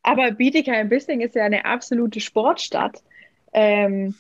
[0.02, 3.04] Aber Bietigheim-Bissing ist ja eine absolute Sportstadt.
[3.54, 4.16] Ähm,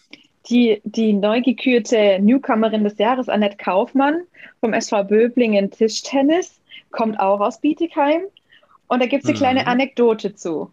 [0.49, 4.23] die, die neu gekürte Newcomerin des Jahres, Annette Kaufmann
[4.59, 6.59] vom SV Böblingen Tischtennis,
[6.91, 8.23] kommt auch aus Bietigheim.
[8.87, 9.39] Und da gibt es eine mhm.
[9.39, 10.71] kleine Anekdote zu.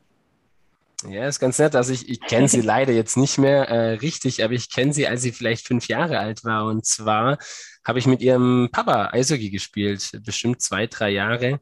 [1.08, 1.74] Ja, ist ganz nett.
[1.74, 5.06] Also ich, ich kenne sie leider jetzt nicht mehr äh, richtig, aber ich kenne sie,
[5.06, 6.66] als sie vielleicht fünf Jahre alt war.
[6.66, 7.38] Und zwar
[7.84, 11.60] habe ich mit ihrem Papa Eishockey gespielt, bestimmt zwei, drei Jahre.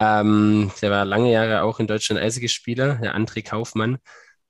[0.00, 3.98] Ähm, der war lange Jahre auch in Deutschland Eishockeyspieler, der André Kaufmann.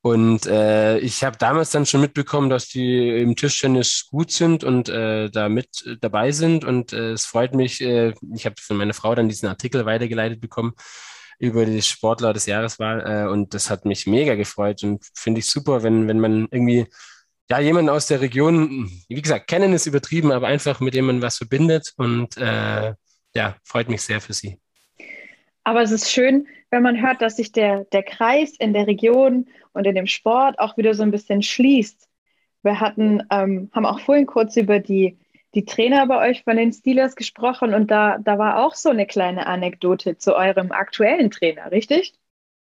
[0.03, 4.89] Und äh, ich habe damals dann schon mitbekommen, dass die im Tischtennis gut sind und
[4.89, 6.65] äh, da mit dabei sind.
[6.65, 10.41] Und äh, es freut mich, äh, ich habe von meiner Frau dann diesen Artikel weitergeleitet
[10.41, 10.73] bekommen
[11.41, 13.05] über die Sportler des Jahres war.
[13.05, 16.87] Äh, und das hat mich mega gefreut und finde ich super, wenn, wenn man irgendwie
[17.51, 21.23] ja, jemanden aus der Region, wie gesagt, kennen ist übertrieben, aber einfach mit dem man
[21.23, 22.95] was verbindet und äh,
[23.35, 24.61] ja, freut mich sehr für Sie.
[25.65, 29.49] Aber es ist schön, wenn man hört, dass sich der, der Kreis in der Region
[29.73, 32.09] und in dem Sport auch wieder so ein bisschen schließt.
[32.63, 35.19] Wir hatten, ähm, haben auch vorhin kurz über die,
[35.55, 39.07] die Trainer bei euch von den Steelers gesprochen und da, da war auch so eine
[39.07, 42.15] kleine Anekdote zu eurem aktuellen Trainer, richtig?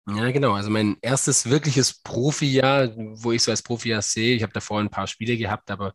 [0.09, 0.53] Ja, genau.
[0.53, 4.89] Also mein erstes wirkliches Profijahr, wo ich so als Profijahr sehe, ich habe davor ein
[4.89, 5.93] paar Spiele gehabt, aber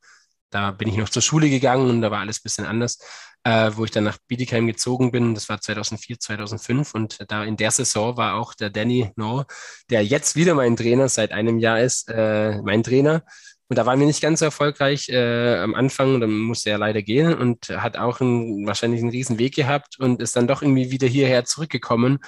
[0.51, 2.99] da bin ich noch zur Schule gegangen und da war alles ein bisschen anders,
[3.43, 5.35] äh, wo ich dann nach Bietigheim gezogen bin.
[5.35, 9.47] Das war 2004, 2005 und da in der Saison war auch der Danny Noor,
[9.89, 13.25] der jetzt wieder mein Trainer seit einem Jahr ist, äh, mein Trainer.
[13.69, 17.03] Und da waren wir nicht ganz so erfolgreich äh, am Anfang, dann musste er leider
[17.03, 20.91] gehen und hat auch einen, wahrscheinlich einen riesen Weg gehabt und ist dann doch irgendwie
[20.91, 22.19] wieder hierher zurückgekommen.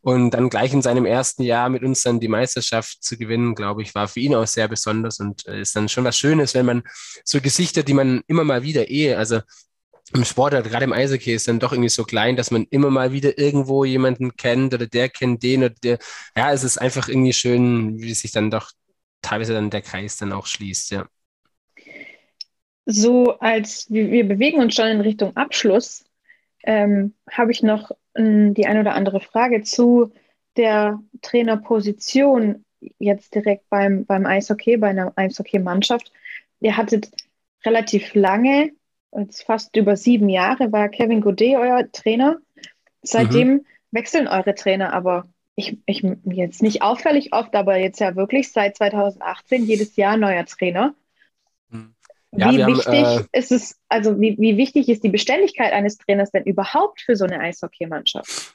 [0.00, 3.82] Und dann gleich in seinem ersten Jahr mit uns dann die Meisterschaft zu gewinnen, glaube
[3.82, 6.66] ich, war für ihn auch sehr besonders und äh, ist dann schon was Schönes, wenn
[6.66, 6.82] man
[7.24, 9.40] so Gesichter, die man immer mal wieder eh, also
[10.14, 13.12] im Sport, gerade im Eishockey, ist dann doch irgendwie so klein, dass man immer mal
[13.12, 15.98] wieder irgendwo jemanden kennt oder der kennt den oder der.
[16.34, 18.70] Ja, es ist einfach irgendwie schön, wie sich dann doch
[19.22, 21.06] teilweise dann der Kreis dann auch schließt, ja.
[22.86, 26.04] So als wir, wir bewegen uns schon in Richtung Abschluss,
[26.64, 30.12] ähm, habe ich noch ähm, die eine oder andere Frage zu
[30.56, 32.64] der Trainerposition
[32.98, 36.12] jetzt direkt beim, beim Eishockey, bei einer Eishockey-Mannschaft.
[36.60, 37.10] Ihr hattet
[37.64, 38.72] relativ lange,
[39.16, 42.38] jetzt fast über sieben Jahre, war Kevin Godet euer Trainer.
[43.02, 43.66] Seitdem mhm.
[43.90, 45.28] wechseln eure Trainer aber
[45.58, 50.46] ich, ich jetzt nicht auffällig oft, aber jetzt ja wirklich seit 2018 jedes Jahr neuer
[50.46, 50.94] Trainer.
[52.32, 55.96] Ja, wie wichtig haben, äh, ist es, also wie, wie wichtig ist die Beständigkeit eines
[55.96, 58.54] Trainers denn überhaupt für so eine Eishockeymannschaft?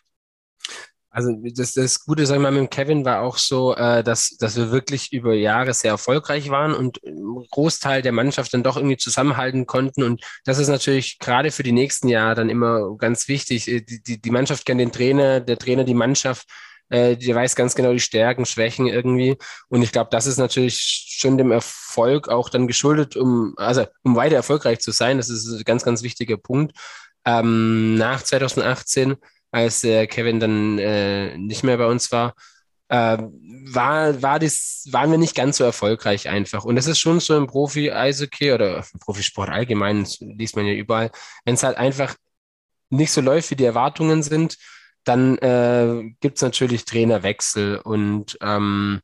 [1.10, 4.56] Also das, das Gute, sag ich mal, mit Kevin war auch so, äh, dass, dass
[4.56, 8.98] wir wirklich über Jahre sehr erfolgreich waren und ein Großteil der Mannschaft dann doch irgendwie
[8.98, 10.04] zusammenhalten konnten.
[10.04, 13.68] Und das ist natürlich gerade für die nächsten Jahre dann immer ganz wichtig.
[13.68, 16.48] Äh, die, die, die Mannschaft kennt den Trainer, der Trainer die Mannschaft,
[16.94, 19.38] äh, der weiß ganz genau die Stärken, Schwächen irgendwie.
[19.68, 24.16] Und ich glaube, das ist natürlich schon dem Erfolg auch dann geschuldet, um, also um
[24.16, 25.18] weiter erfolgreich zu sein.
[25.18, 26.78] Das ist ein ganz, ganz wichtiger Punkt.
[27.26, 29.16] Ähm, nach 2018
[29.52, 32.36] als äh, Kevin dann äh, nicht mehr bei uns war,
[32.90, 36.64] äh, war, war das, waren wir nicht ganz so erfolgreich einfach.
[36.64, 41.10] Und das ist schon so im Profi-Eishockey oder Profisport allgemein, liest man ja überall,
[41.44, 42.16] wenn es halt einfach
[42.92, 44.58] nicht so läuft, wie die Erwartungen sind,
[45.04, 49.02] dann äh, gibt es natürlich Trainerwechsel und ähm,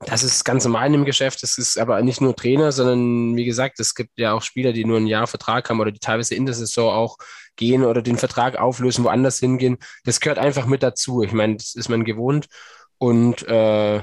[0.00, 1.42] das ist ganz normal im Geschäft.
[1.42, 4.84] Es ist aber nicht nur Trainer, sondern wie gesagt, es gibt ja auch Spieler, die
[4.84, 7.18] nur ein Jahr Vertrag haben oder die teilweise in der Saison auch
[7.56, 9.78] gehen oder den Vertrag auflösen, woanders hingehen.
[10.04, 11.22] Das gehört einfach mit dazu.
[11.22, 12.46] Ich meine, das ist man gewohnt.
[12.98, 14.02] Und äh,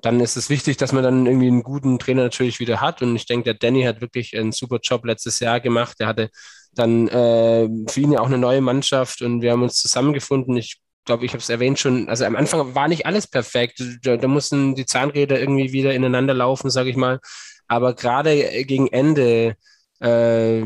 [0.00, 3.02] dann ist es wichtig, dass man dann irgendwie einen guten Trainer natürlich wieder hat.
[3.02, 5.96] Und ich denke, der Danny hat wirklich einen super Job letztes Jahr gemacht.
[6.00, 6.30] Er hatte
[6.74, 10.56] dann äh, ihn ja auch eine neue Mannschaft und wir haben uns zusammengefunden.
[10.56, 13.82] Ich glaube, ich habe es erwähnt schon, also am Anfang war nicht alles perfekt.
[14.02, 17.20] Da, da mussten die Zahnräder irgendwie wieder ineinander laufen, sage ich mal.
[17.68, 19.56] Aber gerade gegen Ende
[20.00, 20.62] äh,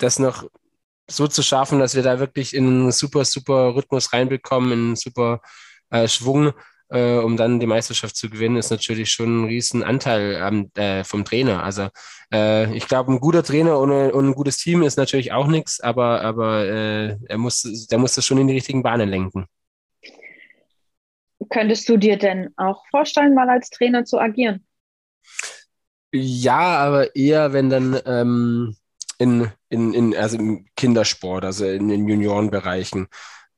[0.00, 0.44] das noch
[1.08, 4.96] so zu schaffen, dass wir da wirklich in einen super, super Rhythmus reinbekommen, in einen
[4.96, 5.40] super
[5.90, 6.52] äh, Schwung,
[6.88, 11.04] äh, um dann die Meisterschaft zu gewinnen, ist natürlich schon ein riesen Anteil am, äh,
[11.04, 11.62] vom Trainer.
[11.62, 11.88] Also
[12.32, 15.80] äh, ich glaube, ein guter Trainer ohne, ohne ein gutes Team ist natürlich auch nichts,
[15.80, 19.46] aber, aber äh, er muss, der muss das schon in die richtigen Bahnen lenken.
[21.50, 24.66] Könntest du dir denn auch vorstellen, mal als Trainer zu agieren?
[26.12, 28.76] Ja, aber eher, wenn dann ähm,
[29.18, 33.08] in, in, in, also im Kindersport, also in den Juniorenbereichen.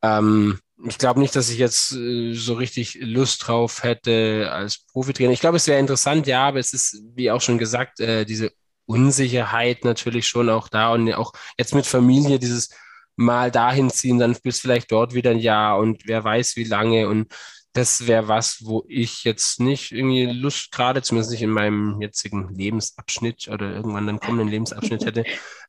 [0.03, 5.33] Ähm, ich glaube nicht, dass ich jetzt äh, so richtig Lust drauf hätte als Profitrainer.
[5.33, 8.53] Ich glaube, es wäre interessant, ja, aber es ist, wie auch schon gesagt, äh, diese
[8.87, 12.70] Unsicherheit natürlich schon auch da und auch jetzt mit Familie dieses
[13.16, 17.09] mal dahin ziehen, dann bis vielleicht dort wieder ein Jahr und wer weiß wie lange
[17.09, 17.33] und
[17.72, 22.55] das wäre was, wo ich jetzt nicht irgendwie Lust, gerade zumindest nicht in meinem jetzigen
[22.55, 25.24] Lebensabschnitt oder irgendwann dann kommenden Lebensabschnitt hätte.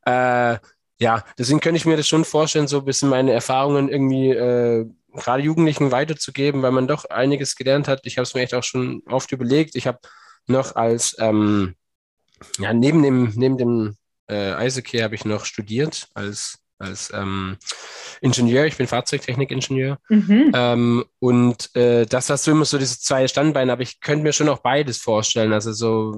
[0.05, 0.57] Äh,
[1.01, 4.85] ja, deswegen könnte ich mir das schon vorstellen, so ein bisschen meine Erfahrungen irgendwie äh,
[5.13, 8.01] gerade Jugendlichen weiterzugeben, weil man doch einiges gelernt hat.
[8.03, 9.75] Ich habe es mir echt auch schon oft überlegt.
[9.75, 9.99] Ich habe
[10.47, 11.75] noch als, ähm,
[12.57, 13.95] ja, neben dem, neben dem
[14.27, 17.57] äh, Eishockey habe ich noch studiert als als ähm,
[18.21, 18.65] Ingenieur.
[18.65, 19.99] Ich bin Fahrzeugtechnikingenieur.
[20.07, 20.51] Mhm.
[20.53, 24.33] Ähm, und äh, das hast du immer so diese zwei Standbeine, aber ich könnte mir
[24.33, 25.53] schon auch beides vorstellen.
[25.53, 26.15] Also so,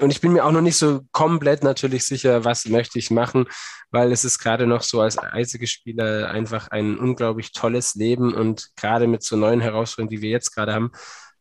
[0.00, 3.46] und ich bin mir auch noch nicht so komplett natürlich sicher, was möchte ich machen,
[3.90, 9.06] weil es ist gerade noch so als Eishockeyspieler einfach ein unglaublich tolles Leben und gerade
[9.06, 10.90] mit so neuen Herausforderungen, die wir jetzt gerade haben,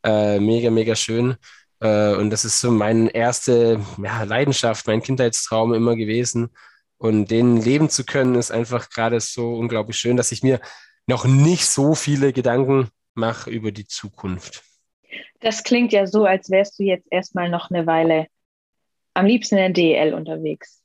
[0.04, 1.36] äh, mega, mega schön.
[1.80, 6.50] Äh, und das ist so meine erste ja, Leidenschaft, mein Kindheitstraum immer gewesen.
[6.98, 10.62] Und denen leben zu können, ist einfach gerade so unglaublich schön, dass ich mir
[11.08, 14.64] noch nicht so viele Gedanken mache über die Zukunft.
[15.42, 18.28] Das klingt ja so, als wärst du jetzt erstmal noch eine Weile
[19.14, 20.82] am liebsten in der DEL unterwegs.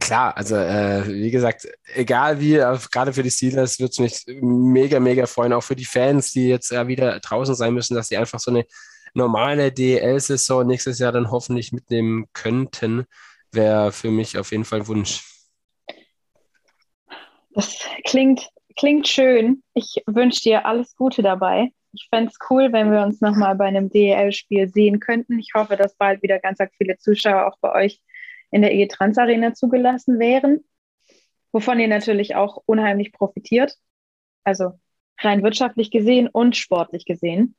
[0.00, 2.54] Klar, also äh, wie gesagt, egal wie,
[2.90, 6.48] gerade für die Steelers wird es mich mega, mega freuen, auch für die Fans, die
[6.48, 8.64] jetzt ja wieder draußen sein müssen, dass sie einfach so eine
[9.12, 13.06] normale DEL-Saison nächstes Jahr dann hoffentlich mitnehmen könnten
[13.52, 15.24] wäre für mich auf jeden Fall Wunsch.
[17.50, 19.62] Das klingt, klingt schön.
[19.74, 21.70] Ich wünsche dir alles Gute dabei.
[21.92, 25.38] Ich fände es cool, wenn wir uns nochmal bei einem DEL-Spiel sehen könnten.
[25.38, 28.00] Ich hoffe, dass bald wieder ganz viele Zuschauer auch bei euch
[28.50, 30.64] in der EG Trans Arena zugelassen wären,
[31.52, 33.76] wovon ihr natürlich auch unheimlich profitiert.
[34.44, 34.72] Also
[35.18, 37.54] rein wirtschaftlich gesehen und sportlich gesehen.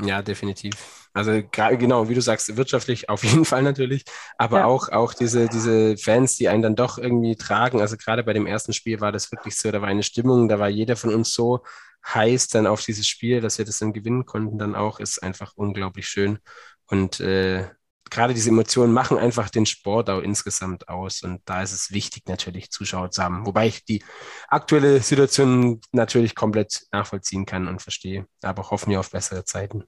[0.00, 1.08] Ja, definitiv.
[1.12, 4.04] Also genau, wie du sagst, wirtschaftlich auf jeden Fall natürlich,
[4.36, 4.64] aber ja.
[4.66, 7.80] auch, auch diese, diese Fans, die einen dann doch irgendwie tragen.
[7.80, 10.60] Also gerade bei dem ersten Spiel war das wirklich so, da war eine Stimmung, da
[10.60, 11.64] war jeder von uns so
[12.06, 15.54] heiß dann auf dieses Spiel, dass wir das dann gewinnen konnten, dann auch, ist einfach
[15.56, 16.38] unglaublich schön.
[16.86, 17.68] Und äh,
[18.10, 21.22] gerade diese Emotionen machen einfach den Sport auch insgesamt aus.
[21.22, 23.46] Und da ist es wichtig, natürlich Zuschauer zu haben.
[23.46, 24.02] Wobei ich die
[24.48, 28.26] aktuelle Situation natürlich komplett nachvollziehen kann und verstehe.
[28.42, 29.84] Aber hoffen wir auf bessere Zeiten.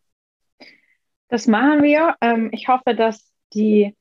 [1.29, 2.17] Das machen wir.
[2.21, 3.97] Ähm, ich hoffe, dass die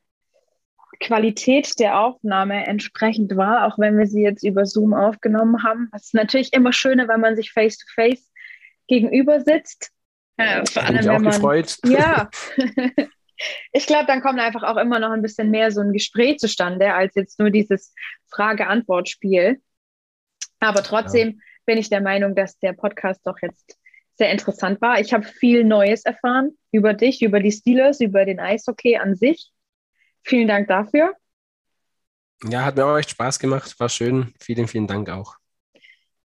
[1.00, 5.90] Qualität der Aufnahme entsprechend war, auch wenn wir sie jetzt über Zoom aufgenommen haben.
[5.92, 8.30] Das ist natürlich immer schöner, wenn man sich face-to-face -face
[8.88, 9.92] gegenüber sitzt.
[10.38, 11.78] Ja, vor allem, wenn man, gefreut.
[11.86, 12.30] Ja,
[13.72, 16.94] ich glaube, dann kommt einfach auch immer noch ein bisschen mehr so ein Gespräch zustande,
[16.94, 17.94] als jetzt nur dieses
[18.30, 19.62] Frage-Antwort-Spiel.
[20.60, 21.36] Aber trotzdem ja.
[21.66, 23.78] bin ich der Meinung, dass der Podcast doch jetzt
[24.18, 25.00] sehr interessant war.
[25.00, 29.52] Ich habe viel Neues erfahren über dich, über die Steelers, über den Eishockey an sich.
[30.24, 31.16] Vielen Dank dafür.
[32.44, 34.34] Ja, hat mir auch echt Spaß gemacht, war schön.
[34.40, 35.36] Vielen, vielen Dank auch.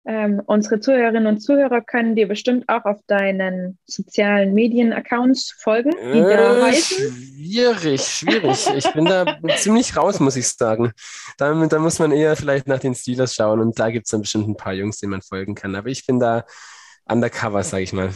[0.09, 6.18] Ähm, unsere Zuhörerinnen und Zuhörer können dir bestimmt auch auf deinen sozialen Medien-Accounts folgen, die
[6.18, 7.12] äh, da heißen.
[7.12, 8.68] Schwierig, schwierig.
[8.76, 10.92] Ich bin da ziemlich raus, muss ich sagen.
[11.38, 14.20] Da, da muss man eher vielleicht nach den Steelers schauen und da gibt es dann
[14.20, 15.74] bestimmt ein paar Jungs, denen man folgen kann.
[15.74, 16.44] Aber ich bin da
[17.07, 18.11] undercover, sage ich mal.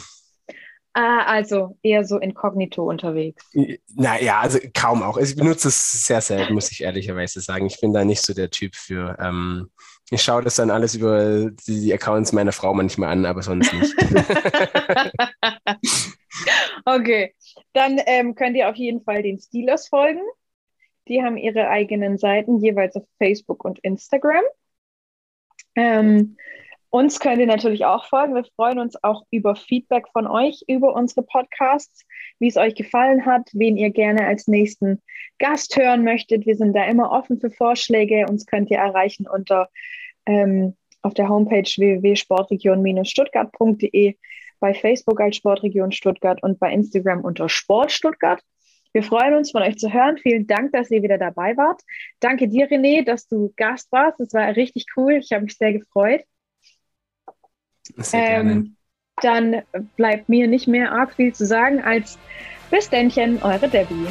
[0.92, 3.48] Ah, also eher so inkognito unterwegs.
[3.94, 5.18] Naja, also kaum auch.
[5.18, 7.66] Ich benutze es sehr selten, muss ich ehrlicherweise sagen.
[7.66, 9.16] Ich bin da nicht so der Typ für.
[9.20, 9.70] Ähm,
[10.10, 13.94] ich schaue das dann alles über die Accounts meiner Frau manchmal an, aber sonst nicht.
[16.84, 17.34] okay,
[17.72, 20.22] dann ähm, könnt ihr auf jeden Fall den Steelers folgen.
[21.06, 24.42] Die haben ihre eigenen Seiten jeweils auf Facebook und Instagram.
[25.76, 26.36] Ähm,
[26.90, 28.34] uns könnt ihr natürlich auch folgen.
[28.34, 32.04] Wir freuen uns auch über Feedback von euch über unsere Podcasts,
[32.40, 35.00] wie es euch gefallen hat, wen ihr gerne als nächsten
[35.38, 36.46] Gast hören möchtet.
[36.46, 38.26] Wir sind da immer offen für Vorschläge.
[38.28, 39.68] Uns könnt ihr erreichen unter
[40.26, 44.16] ähm, auf der Homepage www.sportregion-stuttgart.de,
[44.58, 48.42] bei Facebook als Sportregion Stuttgart und bei Instagram unter Sport Stuttgart.
[48.92, 50.18] Wir freuen uns, von euch zu hören.
[50.18, 51.82] Vielen Dank, dass ihr wieder dabei wart.
[52.18, 54.18] Danke dir, René, dass du Gast warst.
[54.18, 55.12] Das war richtig cool.
[55.14, 56.24] Ich habe mich sehr gefreut.
[57.96, 58.76] Sehr ähm,
[59.22, 59.62] dann
[59.96, 62.18] bleibt mir nicht mehr arg viel zu sagen als
[62.70, 64.06] bis dennchen, eure Debbie.